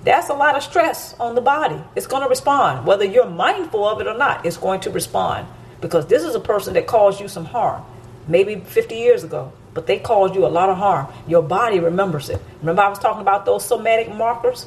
That's 0.05 0.29
a 0.29 0.35
lot 0.35 0.57
of 0.57 0.63
stress 0.63 1.15
on 1.19 1.35
the 1.35 1.41
body. 1.41 1.83
It's 1.97 2.07
going 2.07 2.23
to 2.23 2.29
respond. 2.29 2.87
Whether 2.87 3.05
you're 3.05 3.29
mindful 3.29 3.87
of 3.87 4.01
it 4.01 4.07
or 4.07 4.17
not, 4.17 4.47
it's 4.47 4.57
going 4.57 4.81
to 4.81 4.91
respond. 4.91 5.47
Because 5.81 6.07
this 6.07 6.23
is 6.23 6.35
a 6.35 6.41
person 6.41 6.75
that 6.75 6.87
caused 6.87 7.21
you 7.21 7.29
some 7.29 7.45
harm, 7.45 7.85
maybe 8.27 8.57
50 8.57 8.95
years 8.95 9.25
ago, 9.25 9.53
but 9.75 9.87
they 9.87 9.99
caused 9.99 10.35
you 10.35 10.47
a 10.47 10.49
lot 10.49 10.71
of 10.71 10.79
harm. 10.79 11.13
Your 11.27 11.43
body 11.43 11.79
remembers 11.81 12.31
it. 12.31 12.41
Remember, 12.61 12.83
I 12.83 12.89
was 12.89 12.99
talking 12.99 13.21
about 13.21 13.45
those 13.45 13.65
somatic 13.65 14.13
markers? 14.15 14.67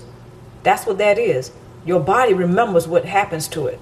That's 0.63 0.85
what 0.85 0.97
that 0.99 1.17
is. 1.17 1.51
Your 1.85 1.99
body 1.99 2.33
remembers 2.33 2.87
what 2.87 3.05
happens 3.05 3.47
to 3.49 3.67
it. 3.67 3.79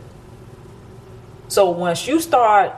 So 1.50 1.70
once 1.72 2.08
you 2.08 2.20
start 2.20 2.74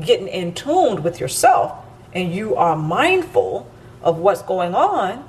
getting 0.00 0.28
in 0.28 0.54
tuned 0.54 1.04
with 1.04 1.20
yourself 1.20 1.72
and 2.12 2.32
you 2.32 2.54
are 2.56 2.76
mindful 2.76 3.70
of 4.02 4.18
what's 4.18 4.42
going 4.42 4.74
on 4.74 5.28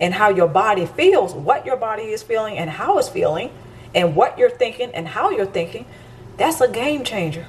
and 0.00 0.14
how 0.14 0.30
your 0.30 0.48
body 0.48 0.86
feels, 0.86 1.34
what 1.34 1.66
your 1.66 1.76
body 1.76 2.04
is 2.04 2.22
feeling 2.22 2.58
and 2.58 2.70
how 2.70 2.98
it's 2.98 3.08
feeling, 3.08 3.50
and 3.94 4.16
what 4.16 4.38
you're 4.38 4.50
thinking 4.50 4.90
and 4.94 5.06
how 5.06 5.30
you're 5.30 5.46
thinking, 5.46 5.86
that's 6.36 6.60
a 6.60 6.68
game 6.68 7.04
changer. 7.04 7.46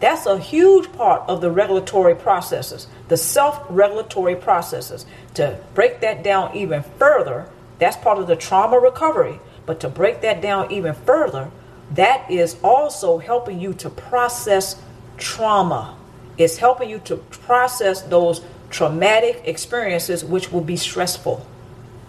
That's 0.00 0.26
a 0.26 0.38
huge 0.38 0.92
part 0.92 1.28
of 1.28 1.40
the 1.40 1.50
regulatory 1.50 2.14
processes, 2.14 2.86
the 3.08 3.16
self 3.18 3.62
regulatory 3.68 4.34
processes. 4.34 5.04
To 5.34 5.60
break 5.74 6.00
that 6.00 6.24
down 6.24 6.56
even 6.56 6.82
further, 6.82 7.48
that's 7.78 7.96
part 7.96 8.18
of 8.18 8.26
the 8.26 8.36
trauma 8.36 8.78
recovery. 8.78 9.40
But 9.66 9.80
to 9.80 9.88
break 9.88 10.22
that 10.22 10.40
down 10.40 10.72
even 10.72 10.94
further, 10.94 11.50
that 11.92 12.30
is 12.30 12.56
also 12.62 13.18
helping 13.18 13.60
you 13.60 13.74
to 13.74 13.90
process 13.90 14.80
trauma. 15.20 15.96
It's 16.38 16.56
helping 16.56 16.90
you 16.90 16.98
to 17.00 17.16
process 17.16 18.02
those 18.02 18.40
traumatic 18.70 19.42
experiences, 19.44 20.24
which 20.24 20.50
will 20.50 20.60
be 20.60 20.76
stressful. 20.76 21.46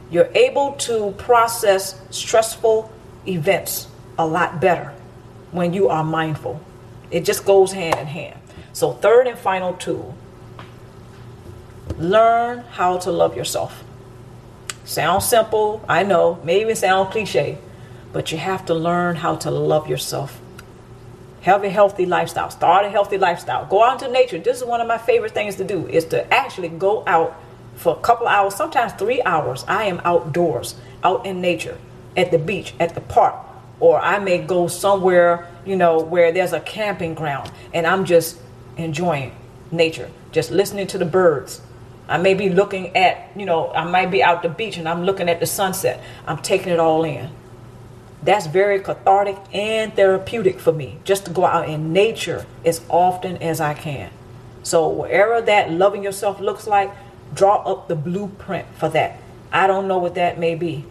You're 0.09 0.29
able 0.35 0.73
to 0.73 1.11
process 1.17 1.99
stressful 2.09 2.91
events 3.27 3.87
a 4.17 4.25
lot 4.25 4.59
better 4.59 4.93
when 5.51 5.73
you 5.73 5.89
are 5.89 6.03
mindful. 6.03 6.61
It 7.09 7.25
just 7.25 7.45
goes 7.45 7.71
hand 7.73 7.99
in 7.99 8.07
hand. 8.07 8.39
So, 8.73 8.93
third 8.93 9.27
and 9.27 9.37
final 9.37 9.73
tool 9.73 10.15
learn 11.97 12.59
how 12.71 12.97
to 12.99 13.11
love 13.11 13.35
yourself. 13.35 13.83
Sounds 14.85 15.27
simple, 15.27 15.83
I 15.87 16.03
know, 16.03 16.39
maybe 16.43 16.73
sound 16.73 17.11
cliche, 17.11 17.57
but 18.11 18.31
you 18.31 18.37
have 18.37 18.65
to 18.65 18.73
learn 18.73 19.15
how 19.15 19.35
to 19.37 19.51
love 19.51 19.87
yourself. 19.87 20.40
Have 21.41 21.63
a 21.63 21.69
healthy 21.69 22.05
lifestyle. 22.05 22.51
Start 22.51 22.85
a 22.85 22.89
healthy 22.89 23.17
lifestyle. 23.17 23.65
Go 23.65 23.83
out 23.83 24.01
into 24.01 24.13
nature. 24.13 24.37
This 24.37 24.57
is 24.57 24.63
one 24.63 24.79
of 24.79 24.87
my 24.87 24.99
favorite 24.99 25.31
things 25.31 25.55
to 25.55 25.63
do 25.63 25.87
is 25.87 26.05
to 26.05 26.31
actually 26.31 26.69
go 26.69 27.03
out 27.07 27.35
for 27.75 27.97
a 27.97 27.99
couple 27.99 28.27
hours, 28.27 28.53
sometimes 28.53 28.93
three 28.93 29.23
hours. 29.23 29.65
I 29.67 29.85
am 29.85 30.01
outdoors, 30.05 30.75
out 31.03 31.25
in 31.25 31.41
nature, 31.41 31.79
at 32.15 32.29
the 32.29 32.37
beach, 32.37 32.75
at 32.79 32.93
the 32.93 33.01
park, 33.01 33.35
or 33.79 33.99
I 33.99 34.19
may 34.19 34.37
go 34.37 34.67
somewhere, 34.67 35.49
you 35.65 35.75
know, 35.75 35.99
where 35.99 36.31
there's 36.31 36.53
a 36.53 36.59
camping 36.59 37.15
ground 37.15 37.51
and 37.73 37.87
I'm 37.87 38.05
just 38.05 38.37
enjoying 38.77 39.35
nature, 39.71 40.11
just 40.31 40.51
listening 40.51 40.85
to 40.87 40.99
the 40.99 41.05
birds. 41.05 41.61
I 42.07 42.19
may 42.19 42.35
be 42.35 42.49
looking 42.49 42.95
at, 42.95 43.31
you 43.35 43.47
know, 43.47 43.71
I 43.71 43.85
might 43.85 44.11
be 44.11 44.21
out 44.21 44.43
the 44.43 44.49
beach 44.49 44.77
and 44.77 44.87
I'm 44.87 45.05
looking 45.05 45.27
at 45.27 45.39
the 45.39 45.47
sunset. 45.47 46.03
I'm 46.27 46.37
taking 46.37 46.71
it 46.71 46.79
all 46.79 47.03
in 47.03 47.31
that's 48.23 48.45
very 48.45 48.79
cathartic 48.79 49.37
and 49.53 49.93
therapeutic 49.95 50.59
for 50.59 50.71
me 50.71 50.99
just 51.03 51.25
to 51.25 51.31
go 51.31 51.45
out 51.45 51.67
in 51.67 51.91
nature 51.91 52.45
as 52.63 52.81
often 52.89 53.37
as 53.37 53.59
I 53.59 53.73
can. 53.73 54.11
So, 54.63 54.87
wherever 54.89 55.41
that 55.41 55.71
loving 55.71 56.03
yourself 56.03 56.39
looks 56.39 56.67
like, 56.67 56.91
draw 57.33 57.63
up 57.63 57.87
the 57.87 57.95
blueprint 57.95 58.67
for 58.77 58.89
that. 58.89 59.17
I 59.51 59.65
don't 59.65 59.87
know 59.87 59.97
what 59.97 60.15
that 60.15 60.37
may 60.37 60.53
be. 60.53 60.85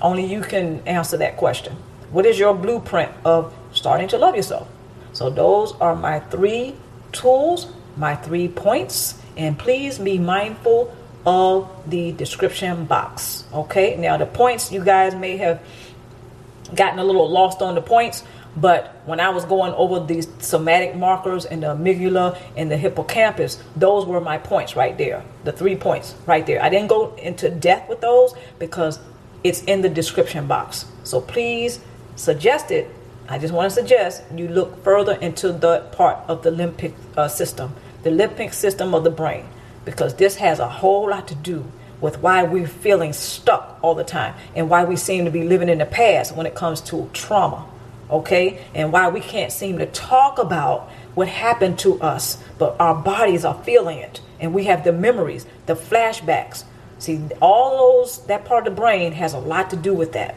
Only 0.00 0.26
you 0.26 0.42
can 0.42 0.80
answer 0.86 1.16
that 1.16 1.38
question. 1.38 1.76
What 2.10 2.26
is 2.26 2.38
your 2.38 2.54
blueprint 2.54 3.10
of 3.24 3.54
starting 3.72 4.08
to 4.08 4.18
love 4.18 4.36
yourself? 4.36 4.68
So, 5.14 5.30
those 5.30 5.72
are 5.80 5.96
my 5.96 6.20
three 6.20 6.76
tools, 7.12 7.68
my 7.96 8.16
three 8.16 8.48
points, 8.48 9.18
and 9.38 9.58
please 9.58 9.98
be 9.98 10.18
mindful 10.18 10.94
of 11.24 11.68
the 11.86 12.12
description 12.12 12.84
box. 12.84 13.44
Okay, 13.52 13.96
now 13.96 14.16
the 14.16 14.26
points 14.26 14.70
you 14.70 14.84
guys 14.84 15.14
may 15.14 15.36
have 15.38 15.60
gotten 16.74 16.98
a 16.98 17.04
little 17.04 17.28
lost 17.28 17.62
on 17.62 17.74
the 17.74 17.82
points, 17.82 18.22
but 18.56 18.96
when 19.04 19.20
I 19.20 19.28
was 19.28 19.44
going 19.44 19.74
over 19.74 20.00
these 20.00 20.26
somatic 20.38 20.96
markers 20.96 21.44
and 21.44 21.62
the 21.62 21.74
amygdala 21.74 22.38
and 22.56 22.70
the 22.70 22.76
hippocampus, 22.76 23.62
those 23.76 24.06
were 24.06 24.20
my 24.20 24.38
points 24.38 24.76
right 24.76 24.96
there. 24.96 25.22
The 25.44 25.52
three 25.52 25.76
points 25.76 26.14
right 26.24 26.44
there. 26.46 26.62
I 26.62 26.70
didn't 26.70 26.88
go 26.88 27.14
into 27.16 27.50
depth 27.50 27.88
with 27.88 28.00
those 28.00 28.34
because 28.58 28.98
it's 29.44 29.62
in 29.64 29.82
the 29.82 29.90
description 29.90 30.46
box. 30.46 30.86
So 31.04 31.20
please 31.20 31.80
suggest 32.16 32.70
it. 32.70 32.90
I 33.28 33.38
just 33.38 33.52
want 33.52 33.70
to 33.70 33.74
suggest 33.74 34.22
you 34.34 34.48
look 34.48 34.82
further 34.82 35.14
into 35.14 35.52
the 35.52 35.80
part 35.92 36.18
of 36.28 36.42
the 36.42 36.50
limbic 36.50 36.94
uh, 37.16 37.28
system, 37.28 37.74
the 38.04 38.10
limbic 38.10 38.54
system 38.54 38.94
of 38.94 39.04
the 39.04 39.10
brain, 39.10 39.46
because 39.84 40.14
this 40.14 40.36
has 40.36 40.60
a 40.60 40.68
whole 40.68 41.10
lot 41.10 41.28
to 41.28 41.34
do 41.34 41.70
with 42.00 42.18
why 42.20 42.42
we're 42.42 42.66
feeling 42.66 43.12
stuck 43.12 43.78
all 43.82 43.94
the 43.94 44.04
time 44.04 44.34
and 44.54 44.68
why 44.68 44.84
we 44.84 44.96
seem 44.96 45.24
to 45.24 45.30
be 45.30 45.44
living 45.44 45.68
in 45.68 45.78
the 45.78 45.86
past 45.86 46.36
when 46.36 46.46
it 46.46 46.54
comes 46.54 46.80
to 46.82 47.08
trauma 47.12 47.66
okay? 48.10 48.64
And 48.74 48.92
why 48.92 49.08
we 49.08 49.20
can't 49.20 49.52
seem 49.52 49.78
to 49.78 49.86
talk 49.86 50.38
about 50.38 50.88
what 51.14 51.28
happened 51.28 51.78
to 51.80 52.00
us, 52.00 52.42
but 52.58 52.76
our 52.78 52.94
bodies 52.94 53.44
are 53.44 53.60
feeling 53.62 53.98
it. 53.98 54.20
And 54.38 54.52
we 54.52 54.64
have 54.64 54.84
the 54.84 54.92
memories, 54.92 55.46
the 55.66 55.74
flashbacks. 55.74 56.64
See, 56.98 57.20
all 57.40 58.02
those, 58.02 58.24
that 58.26 58.44
part 58.44 58.66
of 58.66 58.74
the 58.74 58.80
brain 58.80 59.12
has 59.12 59.34
a 59.34 59.38
lot 59.38 59.70
to 59.70 59.76
do 59.76 59.94
with 59.94 60.12
that. 60.12 60.34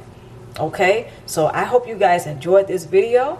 Okay? 0.59 1.11
So 1.25 1.47
I 1.47 1.65
hope 1.65 1.87
you 1.87 1.95
guys 1.95 2.25
enjoyed 2.25 2.67
this 2.67 2.85
video 2.85 3.39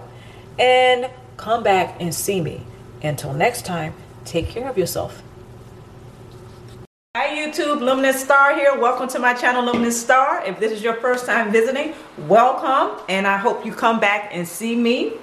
and 0.58 1.10
come 1.38 1.64
back 1.64 1.96
and 2.00 2.14
see 2.14 2.42
me. 2.42 2.62
Until 3.02 3.34
next 3.34 3.66
time, 3.66 3.94
take 4.26 4.50
care 4.50 4.70
of 4.70 4.78
yourself. 4.78 5.24
Hi 7.18 7.36
YouTube, 7.36 7.82
Luminous 7.82 8.22
Star 8.22 8.54
here. 8.54 8.80
Welcome 8.80 9.08
to 9.08 9.18
my 9.18 9.34
channel, 9.34 9.66
Luminous 9.66 10.00
Star. 10.00 10.46
If 10.46 10.60
this 10.60 10.72
is 10.72 10.84
your 10.84 10.94
first 10.94 11.26
time 11.26 11.52
visiting, 11.52 11.96
welcome 12.28 13.04
and 13.10 13.26
I 13.26 13.36
hope 13.36 13.66
you 13.66 13.74
come 13.74 14.00
back 14.00 14.30
and 14.32 14.48
see 14.48 14.76
me. 14.76 15.14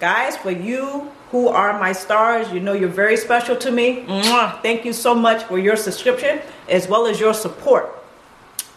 Guys, 0.00 0.34
for 0.38 0.50
you 0.50 1.12
who 1.30 1.48
are 1.48 1.78
my 1.78 1.92
stars, 1.92 2.50
you 2.52 2.60
know 2.60 2.72
you're 2.72 2.88
very 2.88 3.18
special 3.18 3.54
to 3.54 3.70
me. 3.70 4.06
Mwah. 4.06 4.62
Thank 4.62 4.86
you 4.86 4.94
so 4.94 5.14
much 5.14 5.44
for 5.44 5.58
your 5.58 5.76
subscription 5.76 6.40
as 6.70 6.88
well 6.88 7.06
as 7.06 7.20
your 7.20 7.34
support. 7.34 8.02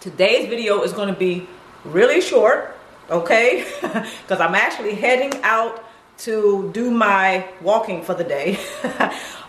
Today's 0.02 0.50
video 0.50 0.82
is 0.82 0.91
going 0.91 1.08
to 1.08 1.17
be 1.17 1.48
really 1.86 2.19
short, 2.19 2.76
okay? 3.10 3.72
Because 3.82 4.41
I'm 4.41 4.54
actually 4.54 4.95
heading 4.95 5.32
out 5.43 5.86
to 6.19 6.69
do 6.73 6.91
my 6.91 7.47
walking 7.62 8.03
for 8.03 8.13
the 8.13 8.23
day. 8.23 8.60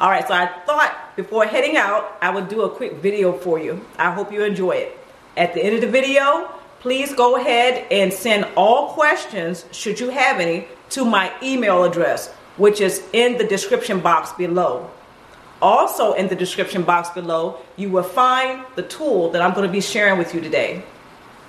All 0.00 0.08
right, 0.08 0.26
so 0.26 0.34
I 0.34 0.46
thought 0.66 1.16
before 1.16 1.44
heading 1.44 1.76
out, 1.76 2.16
I 2.22 2.30
would 2.30 2.48
do 2.48 2.62
a 2.62 2.70
quick 2.70 2.94
video 2.94 3.32
for 3.32 3.58
you. 3.58 3.84
I 3.98 4.12
hope 4.12 4.32
you 4.32 4.44
enjoy 4.44 4.72
it. 4.72 4.98
At 5.36 5.54
the 5.54 5.62
end 5.62 5.74
of 5.74 5.80
the 5.80 5.88
video, 5.88 6.48
please 6.80 7.12
go 7.12 7.36
ahead 7.36 7.86
and 7.90 8.12
send 8.12 8.46
all 8.56 8.92
questions, 8.92 9.64
should 9.72 9.98
you 9.98 10.10
have 10.10 10.40
any, 10.40 10.66
to 10.90 11.04
my 11.04 11.32
email 11.42 11.84
address, 11.84 12.28
which 12.56 12.80
is 12.80 13.02
in 13.12 13.36
the 13.38 13.44
description 13.44 14.00
box 14.00 14.32
below. 14.32 14.90
Also 15.60 16.14
in 16.14 16.28
the 16.28 16.36
description 16.36 16.82
box 16.82 17.10
below, 17.10 17.58
you 17.76 17.90
will 17.90 18.02
find 18.02 18.64
the 18.76 18.82
tool 18.82 19.30
that 19.30 19.42
I'm 19.42 19.54
going 19.54 19.66
to 19.66 19.72
be 19.72 19.80
sharing 19.80 20.18
with 20.18 20.34
you 20.34 20.40
today. 20.40 20.82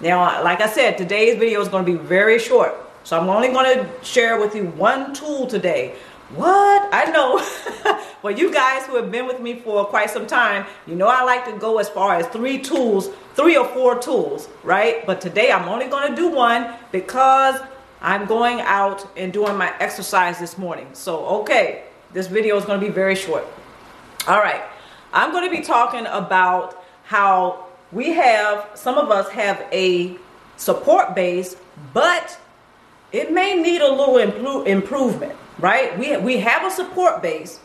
Now, 0.01 0.43
like 0.43 0.61
I 0.61 0.67
said, 0.67 0.97
today's 0.97 1.37
video 1.37 1.61
is 1.61 1.67
going 1.67 1.85
to 1.85 1.91
be 1.91 1.97
very 1.97 2.39
short. 2.39 2.73
So 3.03 3.19
I'm 3.19 3.29
only 3.29 3.49
going 3.49 3.79
to 3.79 3.89
share 4.03 4.39
with 4.39 4.55
you 4.55 4.65
one 4.65 5.13
tool 5.13 5.47
today. 5.47 5.95
What? 6.35 6.89
I 6.93 7.05
know. 7.11 7.99
well, 8.21 8.37
you 8.37 8.53
guys 8.53 8.85
who 8.85 8.95
have 8.95 9.11
been 9.11 9.27
with 9.27 9.41
me 9.41 9.59
for 9.59 9.85
quite 9.85 10.09
some 10.09 10.25
time, 10.25 10.65
you 10.87 10.95
know 10.95 11.07
I 11.07 11.23
like 11.23 11.43
to 11.45 11.57
go 11.57 11.77
as 11.79 11.89
far 11.89 12.15
as 12.15 12.25
three 12.27 12.59
tools, 12.59 13.09
three 13.35 13.57
or 13.57 13.67
four 13.67 13.99
tools, 13.99 14.47
right? 14.63 15.05
But 15.05 15.19
today 15.19 15.51
I'm 15.51 15.67
only 15.67 15.87
going 15.87 16.09
to 16.09 16.15
do 16.15 16.29
one 16.29 16.73
because 16.91 17.59
I'm 18.01 18.25
going 18.25 18.61
out 18.61 19.05
and 19.17 19.33
doing 19.33 19.57
my 19.57 19.73
exercise 19.79 20.39
this 20.39 20.57
morning. 20.57 20.87
So, 20.93 21.25
okay, 21.41 21.83
this 22.13 22.27
video 22.27 22.57
is 22.57 22.65
going 22.65 22.79
to 22.79 22.85
be 22.85 22.91
very 22.91 23.15
short. 23.15 23.45
All 24.27 24.39
right, 24.39 24.61
I'm 25.11 25.31
going 25.31 25.49
to 25.49 25.55
be 25.55 25.63
talking 25.63 26.05
about 26.05 26.81
how 27.03 27.67
we 27.91 28.13
have, 28.13 28.69
some 28.73 28.97
of 28.97 29.11
us 29.11 29.29
have 29.29 29.65
a 29.71 30.15
support 30.55 31.13
base, 31.13 31.57
but 31.93 32.39
it 33.11 33.31
may 33.31 33.55
need 33.55 33.81
a 33.81 33.91
little 33.91 34.15
impro- 34.15 34.65
improvement, 34.65 35.35
right? 35.59 35.97
We, 35.97 36.15
we 36.17 36.37
have 36.37 36.65
a 36.65 36.71
support 36.71 37.21
base. 37.21 37.59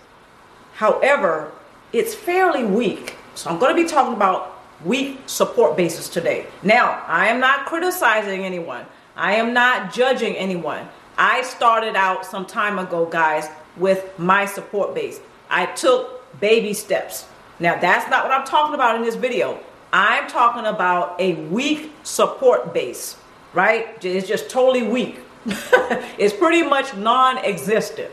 However, 0.74 1.52
it's 1.92 2.14
fairly 2.14 2.64
weak. 2.64 3.14
So 3.34 3.50
I'm 3.50 3.58
going 3.58 3.74
to 3.76 3.82
be 3.82 3.88
talking 3.88 4.14
about 4.14 4.60
weak 4.84 5.20
support 5.26 5.76
bases 5.76 6.08
today. 6.08 6.46
Now, 6.62 7.02
I 7.06 7.28
am 7.28 7.40
not 7.40 7.66
criticizing 7.66 8.44
anyone. 8.44 8.84
I 9.14 9.34
am 9.34 9.54
not 9.54 9.92
judging 9.92 10.34
anyone. 10.36 10.88
I 11.16 11.42
started 11.42 11.96
out 11.96 12.26
some 12.26 12.44
time 12.44 12.78
ago, 12.78 13.06
guys, 13.06 13.48
with 13.76 14.18
my 14.18 14.44
support 14.44 14.94
base. 14.94 15.20
I 15.48 15.66
took 15.66 16.40
baby 16.40 16.74
steps. 16.74 17.26
Now, 17.58 17.80
that's 17.80 18.10
not 18.10 18.24
what 18.24 18.32
I'm 18.32 18.46
talking 18.46 18.74
about 18.74 18.96
in 18.96 19.02
this 19.02 19.14
video. 19.14 19.58
I'm 19.92 20.28
talking 20.28 20.66
about 20.66 21.18
a 21.20 21.34
weak 21.34 21.92
support 22.02 22.74
base, 22.74 23.16
right? 23.54 23.96
It's 24.04 24.28
just 24.28 24.50
totally 24.50 24.82
weak. 24.82 25.20
it's 26.18 26.34
pretty 26.34 26.62
much 26.62 26.94
non 26.94 27.38
existent. 27.38 28.10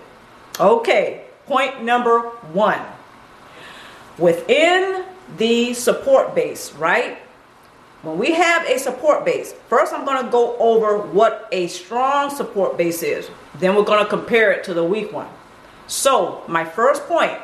Okay, 0.59 1.25
point 1.45 1.83
number 1.83 2.19
one. 2.53 2.81
Within 4.17 5.05
the 5.37 5.73
support 5.73 6.35
base, 6.35 6.73
right? 6.73 7.17
When 8.03 8.17
we 8.19 8.33
have 8.33 8.67
a 8.67 8.77
support 8.77 9.25
base, 9.25 9.53
first 9.69 9.93
I'm 9.93 10.05
going 10.05 10.23
to 10.23 10.31
go 10.31 10.57
over 10.57 10.97
what 10.97 11.47
a 11.51 11.67
strong 11.67 12.29
support 12.29 12.77
base 12.77 13.01
is. 13.01 13.29
Then 13.55 13.75
we're 13.75 13.85
going 13.85 14.03
to 14.03 14.09
compare 14.09 14.51
it 14.51 14.63
to 14.65 14.73
the 14.73 14.83
weak 14.83 15.11
one. 15.11 15.29
So, 15.87 16.43
my 16.47 16.65
first 16.65 17.03
point 17.07 17.39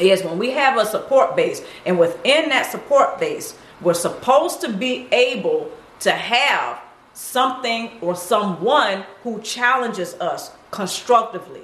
is 0.00 0.22
when 0.22 0.38
we 0.38 0.50
have 0.50 0.78
a 0.78 0.86
support 0.86 1.36
base, 1.36 1.62
and 1.84 1.98
within 1.98 2.48
that 2.48 2.70
support 2.70 3.20
base, 3.20 3.56
we're 3.80 3.94
supposed 3.94 4.60
to 4.62 4.72
be 4.72 5.06
able 5.12 5.70
to 6.00 6.12
have 6.12 6.80
something 7.14 7.90
or 8.00 8.16
someone 8.16 9.04
who 9.22 9.40
challenges 9.42 10.14
us 10.14 10.52
constructively. 10.70 11.62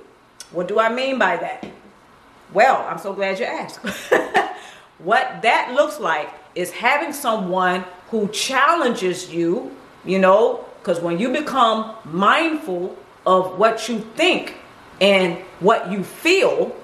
What 0.52 0.68
do 0.68 0.78
I 0.78 0.88
mean 0.92 1.18
by 1.18 1.36
that? 1.36 1.66
Well, 2.52 2.86
I'm 2.88 2.98
so 2.98 3.12
glad 3.12 3.38
you 3.38 3.44
asked. 3.44 3.78
what 4.98 5.42
that 5.42 5.72
looks 5.74 6.00
like 6.00 6.30
is 6.54 6.70
having 6.70 7.12
someone 7.12 7.84
who 8.10 8.28
challenges 8.28 9.32
you, 9.32 9.74
you 10.04 10.18
know, 10.18 10.64
because 10.80 11.00
when 11.00 11.18
you 11.18 11.30
become 11.30 11.94
mindful 12.04 12.96
of 13.26 13.58
what 13.58 13.88
you 13.88 14.00
think 14.16 14.56
and 15.00 15.36
what 15.60 15.92
you 15.92 16.02
feel, 16.02 16.74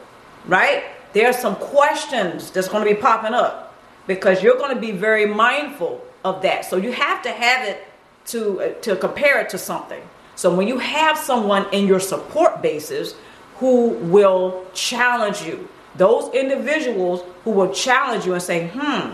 right? 0.46 0.85
There's 1.14 1.38
some 1.38 1.57
questions 1.57 2.50
that's 2.50 2.68
going 2.68 2.87
to 2.87 2.94
be 2.94 3.00
popping 3.00 3.33
up 3.33 3.74
because 4.07 4.42
you're 4.42 4.59
going 4.59 4.74
to 4.74 4.81
be 4.81 4.90
very 4.90 5.27
mindful 5.27 6.05
of 6.24 6.42
that. 6.42 6.64
So 6.64 6.77
you 6.77 6.92
have 6.92 7.22
to 7.22 7.31
have 7.31 7.66
it 7.66 7.87
to 8.26 8.60
uh, 8.60 8.72
to 8.82 8.96
compare 8.96 9.40
it 9.40 9.48
to 9.50 9.58
something. 9.58 10.02
So 10.37 10.54
when 10.54 10.66
you 10.66 10.78
have 10.78 11.16
someone 11.16 11.66
in 11.72 11.87
your 11.87 12.00
support 12.00 12.62
bases 12.62 13.14
who 13.56 13.90
will 13.90 14.64
challenge 14.74 15.42
you, 15.42 15.68
those 15.96 16.32
individuals 16.34 17.22
who 17.44 17.52
will 17.52 17.72
challenge 17.72 18.26
you 18.26 18.32
and 18.32 18.42
say, 18.42 18.68
"Hmm, 18.74 19.12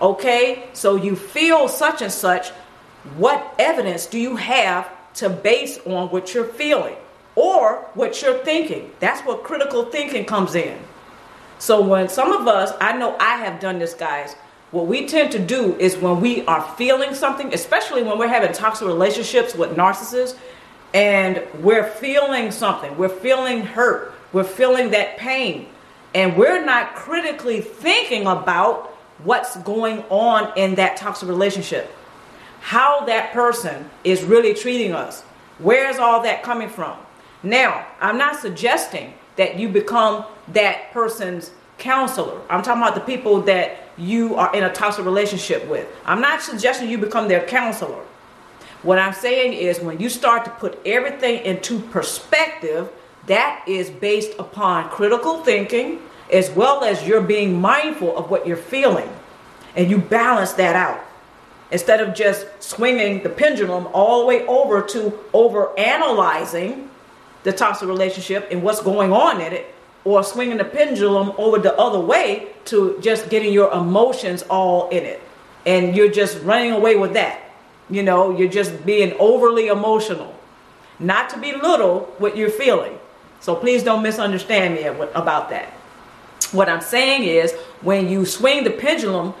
okay, 0.00 0.64
so 0.72 0.96
you 0.96 1.16
feel 1.16 1.68
such 1.68 2.02
and 2.02 2.12
such, 2.12 2.50
what 3.16 3.54
evidence 3.58 4.06
do 4.06 4.18
you 4.18 4.36
have 4.36 4.88
to 5.14 5.28
base 5.28 5.78
on 5.84 6.08
what 6.08 6.32
you're 6.32 6.44
feeling 6.44 6.96
or 7.34 7.86
what 7.94 8.22
you're 8.22 8.38
thinking?" 8.38 8.92
That's 9.00 9.20
where 9.26 9.36
critical 9.36 9.84
thinking 9.84 10.24
comes 10.24 10.54
in. 10.54 10.78
So 11.58 11.80
when 11.80 12.08
some 12.08 12.32
of 12.32 12.48
us, 12.48 12.72
I 12.80 12.96
know 12.96 13.16
I 13.20 13.36
have 13.36 13.60
done 13.60 13.78
this, 13.78 13.94
guys 13.94 14.36
what 14.72 14.86
we 14.86 15.06
tend 15.06 15.30
to 15.32 15.38
do 15.38 15.76
is 15.78 15.96
when 15.98 16.20
we 16.20 16.44
are 16.46 16.62
feeling 16.76 17.14
something, 17.14 17.52
especially 17.54 18.02
when 18.02 18.18
we're 18.18 18.26
having 18.26 18.52
toxic 18.52 18.88
relationships 18.88 19.54
with 19.54 19.76
narcissists, 19.76 20.36
and 20.94 21.42
we're 21.60 21.88
feeling 21.88 22.50
something, 22.50 22.96
we're 22.96 23.08
feeling 23.08 23.60
hurt, 23.60 24.14
we're 24.32 24.44
feeling 24.44 24.90
that 24.90 25.18
pain, 25.18 25.68
and 26.14 26.36
we're 26.36 26.64
not 26.64 26.94
critically 26.94 27.60
thinking 27.60 28.26
about 28.26 28.88
what's 29.24 29.56
going 29.58 30.02
on 30.08 30.56
in 30.56 30.74
that 30.74 30.96
toxic 30.96 31.28
relationship, 31.28 31.90
how 32.60 33.04
that 33.04 33.32
person 33.32 33.88
is 34.04 34.22
really 34.24 34.54
treating 34.54 34.92
us. 34.92 35.22
Where's 35.58 35.98
all 35.98 36.22
that 36.22 36.42
coming 36.42 36.68
from? 36.68 36.96
Now, 37.42 37.86
I'm 38.00 38.16
not 38.16 38.36
suggesting 38.36 39.14
that 39.36 39.58
you 39.58 39.68
become 39.68 40.24
that 40.48 40.92
person's 40.92 41.50
counselor. 41.78 42.40
I'm 42.48 42.62
talking 42.62 42.82
about 42.82 42.94
the 42.94 43.00
people 43.00 43.42
that 43.42 43.81
you 43.96 44.34
are 44.36 44.54
in 44.54 44.64
a 44.64 44.72
toxic 44.72 45.04
relationship 45.04 45.66
with. 45.68 45.86
I'm 46.04 46.20
not 46.20 46.42
suggesting 46.42 46.88
you 46.88 46.98
become 46.98 47.28
their 47.28 47.44
counselor. 47.46 48.02
What 48.82 48.98
I'm 48.98 49.12
saying 49.12 49.52
is 49.52 49.80
when 49.80 50.00
you 50.00 50.08
start 50.08 50.44
to 50.44 50.50
put 50.50 50.78
everything 50.84 51.44
into 51.44 51.78
perspective, 51.78 52.90
that 53.26 53.64
is 53.68 53.90
based 53.90 54.38
upon 54.38 54.88
critical 54.90 55.44
thinking 55.44 56.00
as 56.32 56.50
well 56.50 56.82
as 56.82 57.06
you're 57.06 57.20
being 57.20 57.60
mindful 57.60 58.16
of 58.16 58.30
what 58.30 58.46
you're 58.46 58.56
feeling. 58.56 59.08
And 59.76 59.90
you 59.90 59.98
balance 59.98 60.52
that 60.54 60.74
out. 60.74 61.02
Instead 61.70 62.00
of 62.00 62.14
just 62.14 62.46
swinging 62.62 63.22
the 63.22 63.28
pendulum 63.28 63.88
all 63.92 64.20
the 64.20 64.26
way 64.26 64.46
over 64.46 64.82
to 64.82 65.18
over 65.32 65.78
analyzing 65.78 66.90
the 67.44 67.52
toxic 67.52 67.88
relationship 67.88 68.48
and 68.50 68.62
what's 68.62 68.82
going 68.82 69.12
on 69.12 69.40
in 69.40 69.52
it, 69.52 69.74
or 70.04 70.22
swinging 70.22 70.58
the 70.58 70.64
pendulum 70.64 71.32
over 71.38 71.58
the 71.58 71.76
other 71.76 72.00
way 72.00 72.48
to 72.66 72.98
just 73.00 73.30
getting 73.30 73.52
your 73.52 73.72
emotions 73.72 74.42
all 74.50 74.88
in 74.88 75.04
it. 75.04 75.20
And 75.64 75.96
you're 75.96 76.10
just 76.10 76.42
running 76.42 76.72
away 76.72 76.96
with 76.96 77.12
that. 77.14 77.40
You 77.88 78.02
know, 78.02 78.36
you're 78.36 78.50
just 78.50 78.84
being 78.84 79.14
overly 79.18 79.68
emotional. 79.68 80.34
Not 80.98 81.30
to 81.30 81.38
belittle 81.38 82.12
what 82.18 82.36
you're 82.36 82.50
feeling. 82.50 82.98
So 83.40 83.54
please 83.54 83.82
don't 83.82 84.02
misunderstand 84.02 84.74
me 84.74 84.84
about 84.84 85.50
that. 85.50 85.68
What 86.52 86.68
I'm 86.68 86.80
saying 86.80 87.24
is 87.24 87.52
when 87.80 88.08
you 88.08 88.24
swing 88.24 88.64
the 88.64 88.70
pendulum 88.70 89.34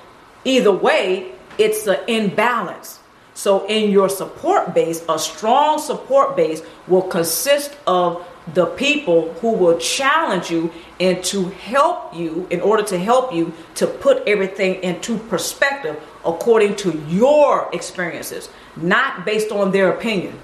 either 0.44 0.72
way, 0.72 1.32
it's 1.58 1.86
an 1.86 1.98
imbalance. 2.08 3.00
So 3.34 3.66
in 3.66 3.90
your 3.90 4.08
support 4.08 4.74
base, 4.74 5.04
a 5.08 5.18
strong 5.18 5.78
support 5.78 6.36
base 6.36 6.62
will 6.86 7.02
consist 7.02 7.76
of 7.86 8.26
the 8.54 8.66
people 8.66 9.32
who 9.34 9.52
will 9.52 9.78
challenge 9.78 10.50
you 10.50 10.72
and 10.98 11.22
to 11.24 11.44
help 11.50 12.14
you 12.14 12.46
in 12.50 12.60
order 12.60 12.82
to 12.82 12.98
help 12.98 13.32
you 13.32 13.52
to 13.76 13.86
put 13.86 14.26
everything 14.26 14.82
into 14.82 15.16
perspective 15.16 16.00
according 16.24 16.74
to 16.76 16.98
your 17.08 17.70
experiences, 17.72 18.48
not 18.76 19.24
based 19.24 19.52
on 19.52 19.70
their 19.70 19.92
opinion. 19.92 20.38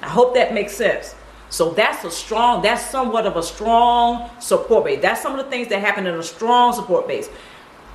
I 0.00 0.08
hope 0.08 0.34
that 0.34 0.54
makes 0.54 0.74
sense. 0.74 1.14
So 1.50 1.70
that's 1.70 2.04
a 2.04 2.10
strong, 2.10 2.62
that's 2.62 2.90
somewhat 2.90 3.26
of 3.26 3.36
a 3.36 3.42
strong 3.42 4.30
support 4.40 4.84
base. 4.84 5.02
That's 5.02 5.22
some 5.22 5.38
of 5.38 5.44
the 5.44 5.50
things 5.50 5.68
that 5.68 5.80
happen 5.80 6.06
in 6.06 6.14
a 6.14 6.22
strong 6.22 6.72
support 6.72 7.08
base. 7.08 7.28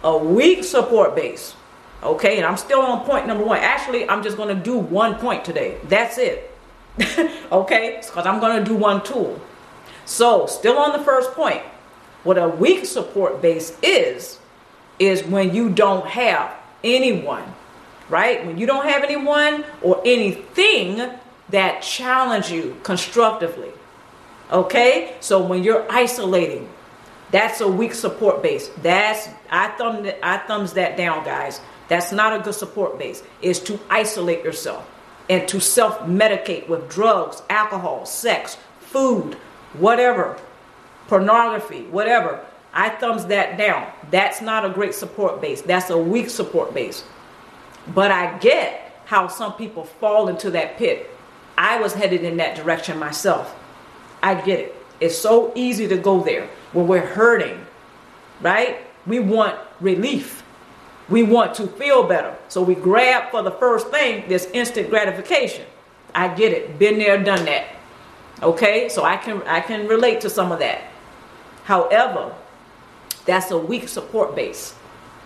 A 0.03 0.17
weak 0.17 0.63
support 0.63 1.15
base, 1.15 1.55
okay, 2.01 2.37
and 2.37 2.45
I'm 2.45 2.57
still 2.57 2.81
on 2.81 3.05
point 3.05 3.25
number 3.25 3.43
one. 3.43 3.59
Actually, 3.59 4.09
I'm 4.09 4.21
just 4.21 4.37
to 4.37 4.55
do 4.55 4.77
one 4.77 5.15
point 5.15 5.45
today. 5.45 5.77
That's 5.85 6.17
it. 6.17 6.52
okay, 7.51 7.99
because 8.01 8.25
I'm 8.25 8.39
going 8.39 8.63
to 8.63 8.69
do 8.69 8.75
one 8.75 9.03
tool. 9.03 9.39
So, 10.05 10.45
still 10.47 10.77
on 10.77 10.91
the 10.91 11.03
first 11.03 11.31
point, 11.31 11.61
what 12.23 12.37
a 12.37 12.47
weak 12.47 12.85
support 12.85 13.41
base 13.41 13.77
is, 13.81 14.39
is 14.99 15.23
when 15.23 15.53
you 15.53 15.69
don't 15.69 16.05
have 16.07 16.53
anyone, 16.83 17.43
right? 18.09 18.45
When 18.45 18.57
you 18.57 18.65
don't 18.65 18.85
have 18.85 19.03
anyone 19.03 19.65
or 19.81 20.01
anything 20.05 21.01
that 21.49 21.81
challenge 21.81 22.51
you 22.51 22.77
constructively. 22.83 23.71
Okay? 24.51 25.15
So 25.19 25.45
when 25.45 25.63
you're 25.63 25.89
isolating, 25.91 26.69
that's 27.31 27.61
a 27.61 27.67
weak 27.67 27.93
support 27.93 28.43
base. 28.43 28.69
That's 28.81 29.27
I 29.49 29.69
thumb 29.69 30.07
I 30.21 30.37
thumbs 30.37 30.73
that 30.73 30.97
down, 30.97 31.25
guys. 31.25 31.59
That's 31.87 32.11
not 32.11 32.39
a 32.39 32.43
good 32.43 32.53
support 32.53 32.99
base. 32.99 33.23
Is 33.41 33.59
to 33.61 33.79
isolate 33.89 34.43
yourself 34.43 34.87
and 35.29 35.47
to 35.47 35.59
self-medicate 35.59 36.67
with 36.67 36.89
drugs, 36.89 37.41
alcohol, 37.49 38.05
sex, 38.05 38.57
food, 38.79 39.35
whatever, 39.73 40.37
pornography, 41.07 41.83
whatever. 41.83 42.45
I 42.73 42.89
thumbs 42.89 43.25
that 43.27 43.57
down. 43.57 43.91
That's 44.09 44.41
not 44.41 44.65
a 44.65 44.69
great 44.69 44.95
support 44.95 45.41
base. 45.41 45.61
That's 45.61 45.89
a 45.89 45.97
weak 45.97 46.29
support 46.29 46.73
base. 46.73 47.03
But 47.93 48.11
I 48.11 48.37
get 48.39 49.01
how 49.05 49.27
some 49.27 49.53
people 49.53 49.83
fall 49.83 50.27
into 50.27 50.49
that 50.51 50.77
pit. 50.77 51.09
I 51.57 51.79
was 51.79 51.93
headed 51.93 52.23
in 52.23 52.37
that 52.37 52.55
direction 52.55 52.97
myself. 52.97 53.55
I 54.21 54.35
get 54.35 54.59
it. 54.59 54.75
It's 54.99 55.17
so 55.17 55.51
easy 55.55 55.87
to 55.87 55.97
go 55.97 56.23
there 56.23 56.47
when 56.71 56.87
we're 56.87 57.05
hurting, 57.05 57.65
right? 58.41 58.77
We 59.05 59.19
want 59.19 59.59
relief. 59.79 60.42
We 61.09 61.23
want 61.23 61.53
to 61.55 61.67
feel 61.67 62.03
better. 62.03 62.35
So 62.47 62.61
we 62.61 62.75
grab 62.75 63.31
for 63.31 63.41
the 63.41 63.51
first 63.51 63.87
thing, 63.89 64.27
this 64.27 64.45
instant 64.53 64.89
gratification. 64.89 65.65
I 66.15 66.29
get 66.33 66.53
it. 66.53 66.79
Been 66.79 66.97
there, 66.97 67.21
done 67.21 67.45
that. 67.45 67.67
Okay? 68.41 68.89
So 68.89 69.03
I 69.03 69.17
can 69.17 69.41
I 69.43 69.59
can 69.61 69.87
relate 69.87 70.21
to 70.21 70.29
some 70.29 70.51
of 70.51 70.59
that. 70.59 70.81
However, 71.63 72.33
that's 73.25 73.51
a 73.51 73.57
weak 73.57 73.87
support 73.87 74.35
base. 74.35 74.75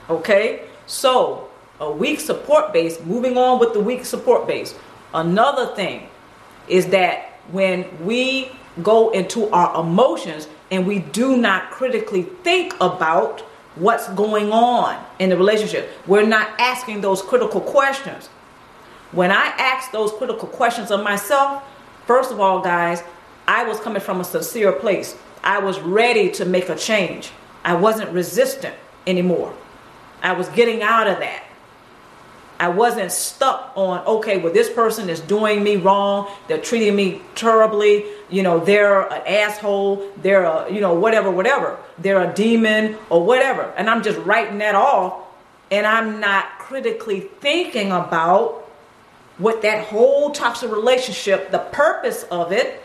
Okay? 0.10 0.68
So, 0.86 1.50
a 1.80 1.92
weak 1.92 2.20
support 2.20 2.74
base, 2.74 3.00
moving 3.04 3.38
on 3.38 3.60
with 3.60 3.74
the 3.74 3.80
weak 3.80 4.06
support 4.06 4.48
base. 4.48 4.74
Another 5.14 5.76
thing 5.76 6.10
is 6.68 6.88
that 6.88 7.40
when 7.52 7.86
we 8.06 8.52
go 8.84 9.10
into 9.12 9.50
our 9.50 9.82
emotions 9.82 10.48
and 10.72 10.86
we 10.86 11.00
do 11.00 11.38
not 11.38 11.72
critically 11.72 12.24
think 12.44 12.74
about 12.80 13.44
what's 13.80 14.08
going 14.10 14.52
on 14.52 15.04
in 15.20 15.30
the 15.30 15.38
relationship, 15.38 15.90
we're 16.06 16.26
not 16.26 16.50
asking 16.60 17.02
those 17.02 17.22
critical 17.22 17.62
questions. 17.62 18.28
When 19.12 19.32
I 19.32 19.54
ask 19.58 19.92
those 19.92 20.12
critical 20.12 20.48
questions 20.48 20.92
of 20.92 21.04
myself, 21.04 21.64
first 22.06 22.32
of 22.32 22.40
all, 22.40 22.62
guys, 22.62 23.04
I 23.48 23.64
was 23.64 23.80
coming 23.80 24.02
from 24.02 24.20
a 24.20 24.24
sincere 24.24 24.74
place. 24.74 25.16
I 25.44 25.60
was 25.60 25.80
ready 25.80 26.30
to 26.32 26.46
make 26.46 26.70
a 26.70 26.76
change. 26.76 27.32
I 27.64 27.76
wasn't 27.76 28.12
resistant 28.12 28.76
anymore. 29.06 29.54
I 30.22 30.34
was 30.34 30.50
getting 30.50 30.82
out 30.82 31.08
of 31.08 31.20
that. 31.20 31.47
I 32.60 32.70
wasn't 32.70 33.12
stuck 33.12 33.72
on, 33.76 34.06
okay, 34.06 34.40
well, 34.40 34.52
this 34.52 34.70
person 34.70 35.10
is 35.10 35.20
doing 35.20 35.64
me 35.64 35.76
wrong. 35.76 36.32
They're 36.48 36.62
treating 36.62 36.96
me 36.96 37.22
terribly. 37.36 38.06
You 38.30 38.42
know, 38.42 38.60
they're 38.60 39.02
an 39.02 39.22
asshole. 39.28 40.12
They're 40.18 40.44
a, 40.44 40.72
you 40.72 40.82
know, 40.82 40.96
whatever, 40.96 41.30
whatever. 41.30 41.78
They're 42.00 42.30
a 42.30 42.34
demon 42.34 42.98
or 43.10 43.24
whatever. 43.24 43.74
And 43.78 43.90
I'm 43.90 44.02
just 44.02 44.18
writing 44.20 44.58
that 44.60 44.74
off. 44.74 45.24
And 45.70 45.86
I'm 45.86 46.20
not 46.20 46.58
critically 46.58 47.22
thinking 47.42 47.92
about 47.92 48.68
what 49.38 49.62
that 49.62 49.86
whole 49.86 50.32
toxic 50.32 50.72
relationship, 50.72 51.52
the 51.52 51.60
purpose 51.60 52.24
of 52.24 52.52
it 52.52 52.82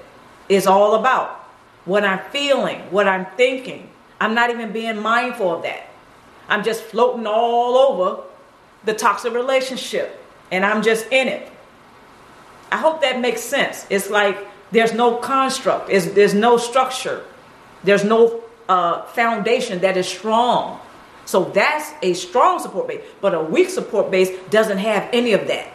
is 0.49 0.67
all 0.67 0.97
about. 0.97 1.31
What 1.87 2.05
I'm 2.05 2.21
feeling, 2.31 2.81
what 2.91 3.09
I'm 3.09 3.27
thinking. 3.37 3.89
I'm 4.21 4.35
not 4.35 4.51
even 4.51 4.71
being 4.73 5.01
mindful 5.01 5.57
of 5.57 5.63
that. 5.63 5.89
I'm 6.49 6.63
just 6.63 6.83
floating 6.83 7.27
all 7.27 7.77
over 7.77 8.25
the 8.85 8.95
toxic 8.95 9.33
relationship 9.33 10.19
and 10.51 10.65
I'm 10.65 10.83
just 10.83 11.07
in 11.11 11.29
it. 11.29 11.51
I 12.71 12.77
hope 12.77 13.03
that 13.03 13.21
makes 13.21 13.41
sense. 13.41 13.87
It's 13.91 14.11
like 14.11 14.47
there's 14.71 14.93
no 14.93 15.17
construct, 15.17 15.91
it's, 15.91 16.07
there's 16.07 16.35
no 16.35 16.57
structure, 16.57 17.25
there's 17.85 18.05
no 18.05 18.43
uh, 18.69 19.03
foundation 19.07 19.81
that 19.81 19.97
is 19.97 20.07
strong. 20.07 20.81
So 21.25 21.45
that's 21.45 21.93
a 22.03 22.15
strong 22.15 22.59
support 22.59 22.89
base. 22.89 23.03
But 23.21 23.35
a 23.35 23.43
weak 23.43 23.69
support 23.69 24.11
base 24.11 24.31
doesn't 24.51 24.79
have 24.79 25.09
any 25.13 25.33
of 25.33 25.47
that. 25.49 25.69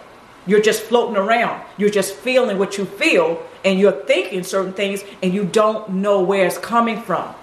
You're 0.46 0.62
just 0.62 0.84
floating 0.84 1.18
around. 1.18 1.64
You're 1.78 1.90
just 1.90 2.16
feeling 2.16 2.58
what 2.58 2.78
you 2.78 2.86
feel 2.86 3.44
and 3.64 3.80
you're 3.80 4.04
thinking 4.06 4.44
certain 4.44 4.74
things 4.74 5.04
and 5.22 5.34
you 5.34 5.44
don't 5.46 5.90
know 5.90 6.22
where 6.22 6.46
it's 6.46 6.58
coming 6.58 7.02
from. 7.02 7.34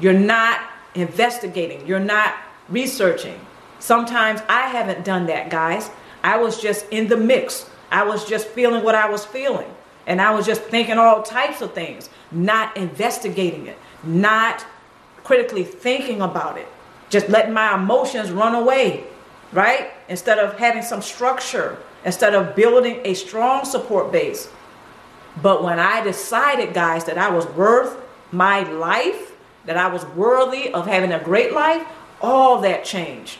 You're 0.00 0.12
not 0.14 0.60
investigating, 0.94 1.86
you're 1.86 2.00
not 2.00 2.34
researching. 2.68 3.38
Sometimes 3.80 4.40
I 4.48 4.68
haven't 4.68 5.04
done 5.04 5.26
that, 5.26 5.50
guys. 5.50 5.90
I 6.22 6.36
was 6.38 6.60
just 6.60 6.86
in 6.90 7.08
the 7.08 7.16
mix. 7.16 7.68
I 7.90 8.04
was 8.04 8.24
just 8.28 8.48
feeling 8.48 8.84
what 8.84 8.94
I 8.94 9.08
was 9.08 9.24
feeling. 9.24 9.72
And 10.06 10.20
I 10.20 10.30
was 10.32 10.46
just 10.46 10.62
thinking 10.62 10.98
all 10.98 11.22
types 11.22 11.60
of 11.60 11.74
things, 11.74 12.08
not 12.32 12.76
investigating 12.76 13.66
it, 13.66 13.78
not 14.02 14.64
critically 15.22 15.64
thinking 15.64 16.22
about 16.22 16.56
it, 16.56 16.66
just 17.10 17.28
letting 17.28 17.52
my 17.52 17.74
emotions 17.74 18.30
run 18.30 18.54
away, 18.54 19.04
right? 19.52 19.90
Instead 20.08 20.38
of 20.38 20.58
having 20.58 20.82
some 20.82 21.02
structure, 21.02 21.78
instead 22.04 22.34
of 22.34 22.56
building 22.56 23.00
a 23.04 23.12
strong 23.12 23.64
support 23.64 24.10
base. 24.10 24.48
But 25.42 25.62
when 25.62 25.78
I 25.78 26.02
decided, 26.02 26.72
guys, 26.72 27.04
that 27.04 27.18
I 27.18 27.30
was 27.30 27.46
worth 27.48 28.02
my 28.32 28.62
life, 28.62 29.32
that 29.66 29.76
I 29.76 29.88
was 29.88 30.04
worthy 30.06 30.72
of 30.72 30.86
having 30.86 31.12
a 31.12 31.22
great 31.22 31.52
life, 31.52 31.86
all 32.22 32.62
that 32.62 32.84
changed. 32.84 33.38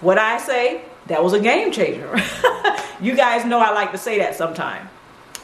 What 0.00 0.18
I 0.18 0.38
say, 0.38 0.82
that 1.06 1.22
was 1.22 1.32
a 1.32 1.40
game 1.40 1.72
changer. 1.72 2.16
you 3.00 3.14
guys 3.14 3.44
know 3.44 3.58
I 3.58 3.72
like 3.72 3.92
to 3.92 3.98
say 3.98 4.18
that 4.18 4.36
sometime. 4.36 4.88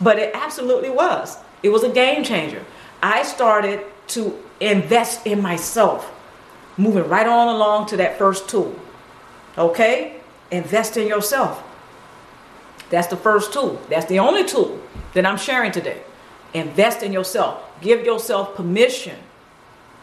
But 0.01 0.19
it 0.19 0.35
absolutely 0.35 0.91
was. 0.91 1.37
It 1.63 1.71
was 1.71 1.83
a 1.83 1.91
game 1.91 2.25
changer. 2.25 2.65
I 3.03 3.23
started 3.23 3.85
to 4.09 4.39
invest 4.61 5.27
in 5.27 5.41
myself, 5.43 6.13
moving 6.77 7.09
right 7.09 7.27
on 7.27 7.49
along 7.49 7.87
to 7.87 7.97
that 7.99 8.19
first 8.19 8.49
tool. 8.49 8.79
Okay? 9.57 10.21
Invest 10.51 10.97
in 10.97 11.07
yourself. 11.07 11.63
That's 12.91 13.09
the 13.09 13.17
first 13.17 13.53
tool. 13.53 13.81
That's 13.89 14.07
the 14.07 14.19
only 14.19 14.45
tool 14.45 14.81
that 15.15 15.27
I'm 15.27 15.39
sharing 15.39 15.73
today. 15.73 16.03
Invest 16.53 17.03
in 17.03 17.13
yourself. 17.13 17.63
Give 17.81 18.05
yourself 18.05 18.55
permission 18.55 19.17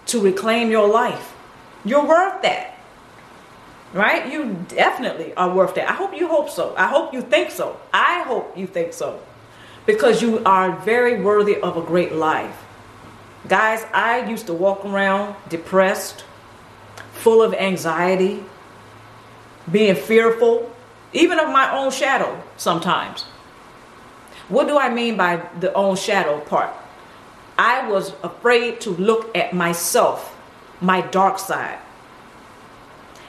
to 0.07 0.19
reclaim 0.19 0.69
your 0.69 0.89
life. 0.89 1.33
You're 1.85 2.05
worth 2.05 2.41
that. 2.41 2.70
Right? 3.93 4.31
You 4.31 4.65
definitely 4.67 5.33
are 5.35 5.53
worth 5.53 5.75
that. 5.75 5.89
I 5.89 5.93
hope 5.93 6.15
you 6.15 6.27
hope 6.27 6.49
so. 6.49 6.73
I 6.77 6.87
hope 6.87 7.13
you 7.13 7.21
think 7.21 7.51
so. 7.51 7.79
I 7.93 8.23
hope 8.23 8.57
you 8.57 8.67
think 8.67 8.93
so. 8.93 9.21
Because 9.85 10.21
you 10.21 10.43
are 10.45 10.75
very 10.77 11.21
worthy 11.21 11.57
of 11.57 11.77
a 11.77 11.81
great 11.81 12.13
life. 12.13 12.55
Guys, 13.47 13.85
I 13.93 14.29
used 14.29 14.45
to 14.47 14.53
walk 14.53 14.85
around 14.85 15.35
depressed, 15.49 16.23
full 17.13 17.41
of 17.41 17.53
anxiety, 17.53 18.43
being 19.71 19.95
fearful, 19.95 20.71
even 21.13 21.39
of 21.39 21.49
my 21.49 21.75
own 21.75 21.91
shadow 21.91 22.41
sometimes. 22.57 23.23
What 24.47 24.67
do 24.67 24.77
I 24.77 24.89
mean 24.89 25.17
by 25.17 25.47
the 25.59 25.73
own 25.73 25.95
shadow 25.95 26.39
part? 26.39 26.69
I 27.57 27.89
was 27.89 28.13
afraid 28.23 28.81
to 28.81 28.91
look 28.91 29.35
at 29.35 29.53
myself, 29.53 30.35
my 30.79 31.01
dark 31.01 31.39
side. 31.39 31.79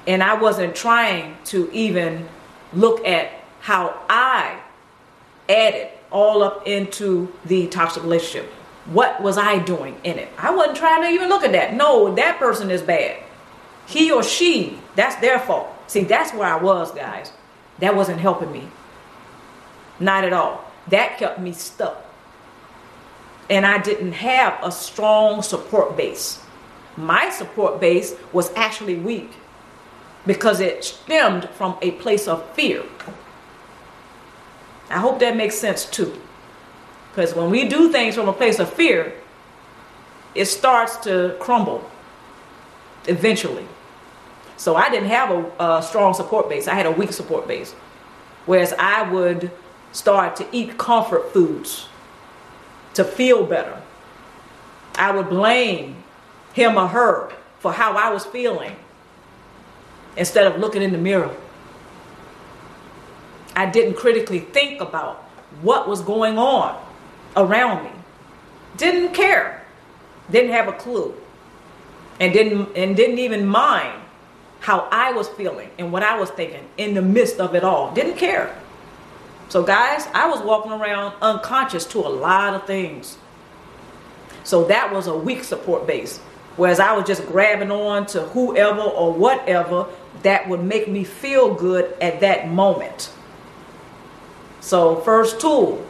And 0.07 0.23
I 0.23 0.35
wasn't 0.35 0.75
trying 0.75 1.37
to 1.47 1.71
even 1.73 2.29
look 2.73 3.07
at 3.07 3.31
how 3.61 4.01
I 4.09 4.61
added 5.49 5.89
all 6.11 6.43
up 6.43 6.67
into 6.67 7.33
the 7.45 7.69
toxic 7.69 8.03
relationship. 8.03 8.51
What 8.87 9.23
was 9.23 9.39
I 9.39 9.59
doing 9.59 10.01
in 10.03 10.19
it? 10.19 10.29
I 10.37 10.55
wasn't 10.55 10.77
trying 10.77 11.03
to 11.03 11.09
even 11.09 11.29
look 11.29 11.45
at 11.45 11.53
that. 11.53 11.75
No, 11.75 12.15
that 12.15 12.39
person 12.39 12.71
is 12.71 12.83
bad. 12.83 13.23
He 13.87 14.11
or 14.11 14.23
she, 14.23 14.79
that's 14.97 15.17
their 15.17 15.39
fault. 15.39 15.69
See, 15.87 16.05
that's 16.05 16.33
where 16.33 16.49
I 16.49 16.61
was, 16.61 16.91
guys. 16.93 17.33
That 17.79 17.95
wasn't 17.95 18.21
helping 18.21 18.51
me. 18.51 18.69
Not 20.01 20.25
at 20.25 20.33
all. 20.33 20.65
That 20.89 21.19
kept 21.19 21.39
me 21.41 21.53
stuck. 21.53 22.05
And 23.49 23.65
I 23.67 23.79
didn't 23.79 24.13
have 24.13 24.59
a 24.63 24.73
strong 24.73 25.43
support 25.43 25.97
base. 25.97 26.43
My 26.97 27.31
support 27.31 27.81
base 27.81 28.15
was 28.33 28.53
actually 28.55 28.97
weak 28.97 29.31
because 30.27 30.61
it 30.61 30.85
stemmed 30.85 31.49
from 31.51 31.77
a 31.83 31.93
place 31.93 32.29
of 32.29 32.49
fear. 32.55 32.85
I 34.91 34.99
hope 34.99 35.19
that 35.21 35.37
makes 35.37 35.57
sense 35.57 35.85
too. 35.85 36.21
Because 37.11 37.35
when 37.35 37.51
we 37.51 37.69
do 37.69 37.91
things 37.91 38.15
from 38.15 38.29
a 38.29 38.33
place 38.33 38.59
of 38.59 38.73
fear, 38.73 39.15
it 40.35 40.47
starts 40.47 40.97
to 40.99 41.37
crumble 41.41 41.91
eventually. 43.07 43.67
So 44.57 44.77
I 44.77 44.91
didn't 44.91 45.09
have 45.09 45.31
a, 45.31 45.65
a, 45.79 45.83
strong 45.83 46.15
support 46.15 46.49
base. 46.49 46.69
I 46.69 46.75
had 46.75 46.87
a 46.87 46.91
weak 46.91 47.13
support 47.13 47.49
base. 47.49 47.73
Whereas 48.47 48.73
I 48.79 49.11
would 49.11 49.51
start 49.93 50.37
to 50.37 50.47
eat 50.53 50.79
comfort 50.79 51.33
foods 51.33 51.89
to 52.95 53.05
feel 53.05 53.45
better. 53.45 53.81
I 54.95 55.11
would 55.11 55.29
blame 55.29 56.03
him 56.55 56.77
or 56.77 56.89
her 56.89 57.33
for 57.59 57.73
how 57.73 57.97
I 57.97 58.11
was 58.11 58.25
feeling 58.25 58.77
instead 60.17 60.47
of 60.47 60.59
looking 60.59 60.83
in 60.83 60.93
the 60.93 60.99
mirror. 60.99 61.35
I 63.55 63.67
didn't 63.67 63.95
critically 63.95 64.41
think 64.41 64.81
about 64.81 65.17
what 65.61 65.89
was 65.89 66.01
going 66.01 66.39
on 66.39 66.83
around 67.37 67.85
me. 67.85 67.91
Didn't 68.77 69.15
care. 69.15 69.65
Didn't 70.31 70.53
have 70.53 70.69
a 70.69 70.73
clue. 70.73 71.15
And 72.21 72.33
didn't 72.33 72.77
and 72.77 72.97
didn't 72.97 73.19
even 73.19 73.47
mind 73.47 74.01
how 74.61 74.89
I 74.93 75.13
was 75.13 75.29
feeling 75.29 75.71
and 75.79 75.93
what 75.93 76.03
I 76.03 76.19
was 76.19 76.31
thinking 76.31 76.65
in 76.77 76.95
the 76.95 77.03
midst 77.03 77.41
of 77.41 77.55
it 77.55 77.65
all. 77.65 77.93
Didn't 77.95 78.17
care. 78.17 78.57
So 79.49 79.63
guys, 79.63 80.07
I 80.15 80.29
was 80.29 80.41
walking 80.41 80.73
around 80.73 81.15
unconscious 81.21 81.85
to 81.87 81.99
a 81.99 82.09
lot 82.09 82.55
of 82.55 82.67
things. 82.67 83.19
So 84.45 84.65
that 84.65 84.93
was 84.93 85.09
a 85.09 85.17
weak 85.17 85.45
support 85.45 85.87
base. 85.87 86.19
Whereas 86.57 86.81
I 86.81 86.93
was 86.93 87.07
just 87.07 87.27
grabbing 87.27 87.71
on 87.71 88.07
to 88.07 88.23
whoever 88.23 88.81
or 88.81 89.13
whatever 89.13 89.87
that 90.23 90.49
would 90.49 90.63
make 90.63 90.89
me 90.89 91.05
feel 91.05 91.55
good 91.55 91.95
at 92.01 92.21
that 92.21 92.49
moment. 92.49 93.13
So, 94.61 94.97
first 95.01 95.41
tool, 95.41 95.85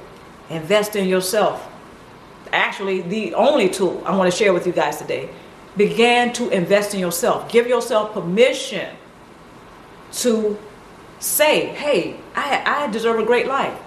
invest 0.48 0.96
in 0.96 1.08
yourself. 1.08 1.68
Actually, 2.52 3.02
the 3.02 3.34
only 3.34 3.68
tool 3.68 4.02
I 4.04 4.16
want 4.16 4.30
to 4.30 4.36
share 4.36 4.52
with 4.52 4.66
you 4.66 4.72
guys 4.72 4.96
today. 4.96 5.28
Begin 5.76 6.32
to 6.34 6.50
invest 6.50 6.94
in 6.94 7.00
yourself. 7.00 7.50
Give 7.50 7.66
yourself 7.66 8.12
permission 8.12 8.94
to 10.12 10.58
say, 11.18 11.68
hey, 11.68 12.16
I, 12.34 12.62
I 12.84 12.90
deserve 12.90 13.18
a 13.20 13.24
great 13.24 13.46
life. 13.46 13.78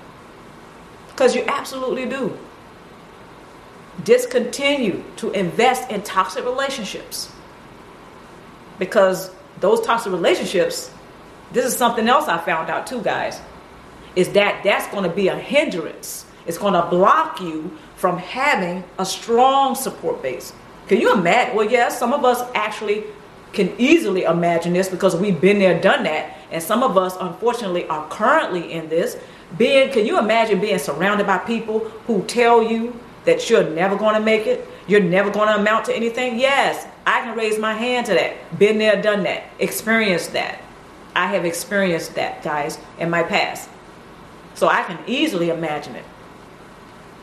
Because 1.09 1.35
you 1.35 1.43
absolutely 1.47 2.05
do. 2.05 2.37
Discontinue 4.03 5.03
to 5.17 5.31
invest 5.31 5.89
in 5.91 6.01
toxic 6.01 6.43
relationships. 6.43 7.31
Because 8.79 9.31
those 9.65 9.81
toxic 9.81 10.11
relationships, 10.11 10.91
this 11.51 11.65
is 11.65 11.75
something 11.75 12.07
else 12.07 12.27
I 12.27 12.37
found 12.37 12.69
out 12.69 12.85
too, 12.85 13.01
guys, 13.01 13.41
is 14.15 14.29
that 14.33 14.63
that's 14.63 14.87
going 14.89 15.09
to 15.09 15.15
be 15.15 15.27
a 15.27 15.35
hindrance. 15.35 16.25
It's 16.45 16.59
going 16.59 16.73
to 16.73 16.83
block 16.83 17.41
you 17.41 17.75
from 17.95 18.19
having 18.19 18.83
a 18.99 19.05
strong 19.05 19.73
support 19.73 20.21
base. 20.21 20.53
Can 20.87 21.01
you 21.01 21.11
imagine? 21.11 21.55
Well, 21.55 21.67
yes, 21.67 21.97
some 21.97 22.13
of 22.13 22.23
us 22.23 22.47
actually 22.53 23.05
can 23.53 23.73
easily 23.79 24.23
imagine 24.23 24.73
this 24.73 24.87
because 24.87 25.15
we've 25.15 25.41
been 25.41 25.57
there, 25.57 25.81
done 25.81 26.03
that. 26.03 26.37
And 26.51 26.61
some 26.61 26.83
of 26.83 26.95
us, 26.95 27.17
unfortunately, 27.19 27.87
are 27.87 28.07
currently 28.09 28.71
in 28.71 28.87
this. 28.87 29.17
Being, 29.57 29.91
can 29.91 30.05
you 30.05 30.19
imagine 30.19 30.61
being 30.61 30.77
surrounded 30.77 31.25
by 31.25 31.39
people 31.39 31.79
who 32.05 32.23
tell 32.25 32.61
you 32.61 32.99
that 33.25 33.49
you're 33.49 33.69
never 33.69 33.95
going 33.95 34.15
to 34.15 34.21
make 34.21 34.47
it? 34.47 34.67
You're 34.87 35.01
never 35.01 35.29
going 35.29 35.47
to 35.47 35.55
amount 35.55 35.85
to 35.85 35.95
anything? 35.95 36.39
Yes, 36.39 36.87
I 37.05 37.21
can 37.21 37.37
raise 37.37 37.59
my 37.59 37.73
hand 37.73 38.05
to 38.07 38.13
that. 38.13 38.57
Been 38.57 38.77
there, 38.77 39.01
done 39.01 39.23
that, 39.23 39.43
experienced 39.59 40.33
that. 40.33 40.61
I 41.15 41.27
have 41.27 41.45
experienced 41.45 42.15
that, 42.15 42.43
guys, 42.43 42.77
in 42.99 43.09
my 43.09 43.23
past. 43.23 43.69
So 44.53 44.67
I 44.67 44.83
can 44.83 44.99
easily 45.07 45.49
imagine 45.49 45.95
it. 45.95 46.05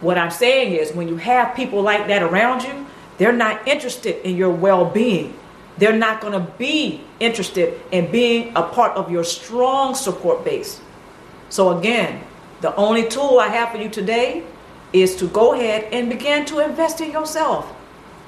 What 0.01 0.19
I'm 0.19 0.31
saying 0.31 0.75
is, 0.75 0.93
when 0.93 1.09
you 1.09 1.17
have 1.17 1.55
people 1.55 1.83
like 1.83 2.09
that 2.09 2.23
around 2.23 2.63
you, 2.63 2.87
they're 3.19 3.33
not 3.33 3.67
interested 3.69 4.27
in 4.27 4.37
your 4.37 4.51
well 4.51 4.85
being. 4.85 5.39
They're 5.79 5.97
not 5.97 6.21
going 6.21 6.33
to 6.33 6.53
be 6.59 7.03
interested 7.21 7.81
in 7.93 8.11
being 8.11 8.53
a 8.57 8.63
part 8.63 8.97
of 8.97 9.11
your 9.11 9.25
strong 9.25 9.95
support 9.95 10.45
base. 10.45 10.81
So, 11.49 11.79
again, 11.79 12.25
the 12.61 12.75
only 12.77 13.09
tool 13.09 13.39
I 13.39 13.49
have 13.49 13.71
for 13.71 13.79
you 13.79 13.89
today 13.89 14.45
is 14.93 15.17
to 15.17 15.29
go 15.29 15.55
ahead 15.55 15.85
and 15.93 16.09
begin 16.09 16.45
to 16.47 16.59
invest 16.61 17.01
in 17.01 17.11
yourself. 17.11 17.75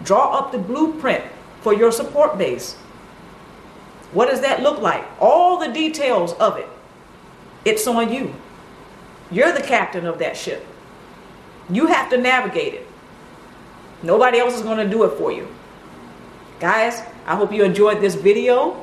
Draw 0.03 0.39
up 0.39 0.53
the 0.53 0.59
blueprint 0.59 1.25
for 1.61 1.75
your 1.75 1.93
support 1.93 2.39
base. 2.39 2.75
What 4.13 4.31
does 4.31 4.41
that 4.43 4.63
look 4.63 4.81
like? 4.81 5.05
All 5.21 5.59
the 5.59 5.73
details 5.73 6.33
of 6.35 6.57
it. 6.57 6.69
It's 7.65 7.87
on 7.87 8.13
you. 8.13 8.35
You're 9.31 9.53
the 9.53 9.63
captain 9.63 10.07
of 10.07 10.19
that 10.19 10.37
ship. 10.37 10.65
You 11.71 11.87
have 11.87 12.11
to 12.11 12.19
navigate 12.19 12.75
it. 12.75 12.87
Nobody 14.03 14.39
else 14.39 14.55
is 14.55 14.63
going 14.63 14.79
to 14.79 14.89
do 14.89 15.05
it 15.05 15.17
for 15.17 15.33
you. 15.33 15.49
Guys, 16.61 17.03
I 17.27 17.35
hope 17.37 17.53
you 17.53 17.65
enjoyed 17.65 18.01
this 18.01 18.15
video. 18.15 18.83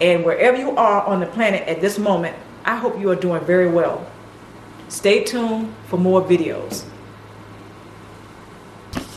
And 0.00 0.24
wherever 0.24 0.56
you 0.56 0.76
are 0.76 1.04
on 1.04 1.20
the 1.20 1.26
planet 1.26 1.66
at 1.68 1.80
this 1.80 1.98
moment, 1.98 2.36
I 2.64 2.76
hope 2.76 2.98
you 2.98 3.10
are 3.10 3.16
doing 3.16 3.44
very 3.44 3.68
well. 3.68 4.06
Stay 4.92 5.24
tuned 5.24 5.72
for 5.88 5.96
more 5.96 6.20
videos. 6.20 6.84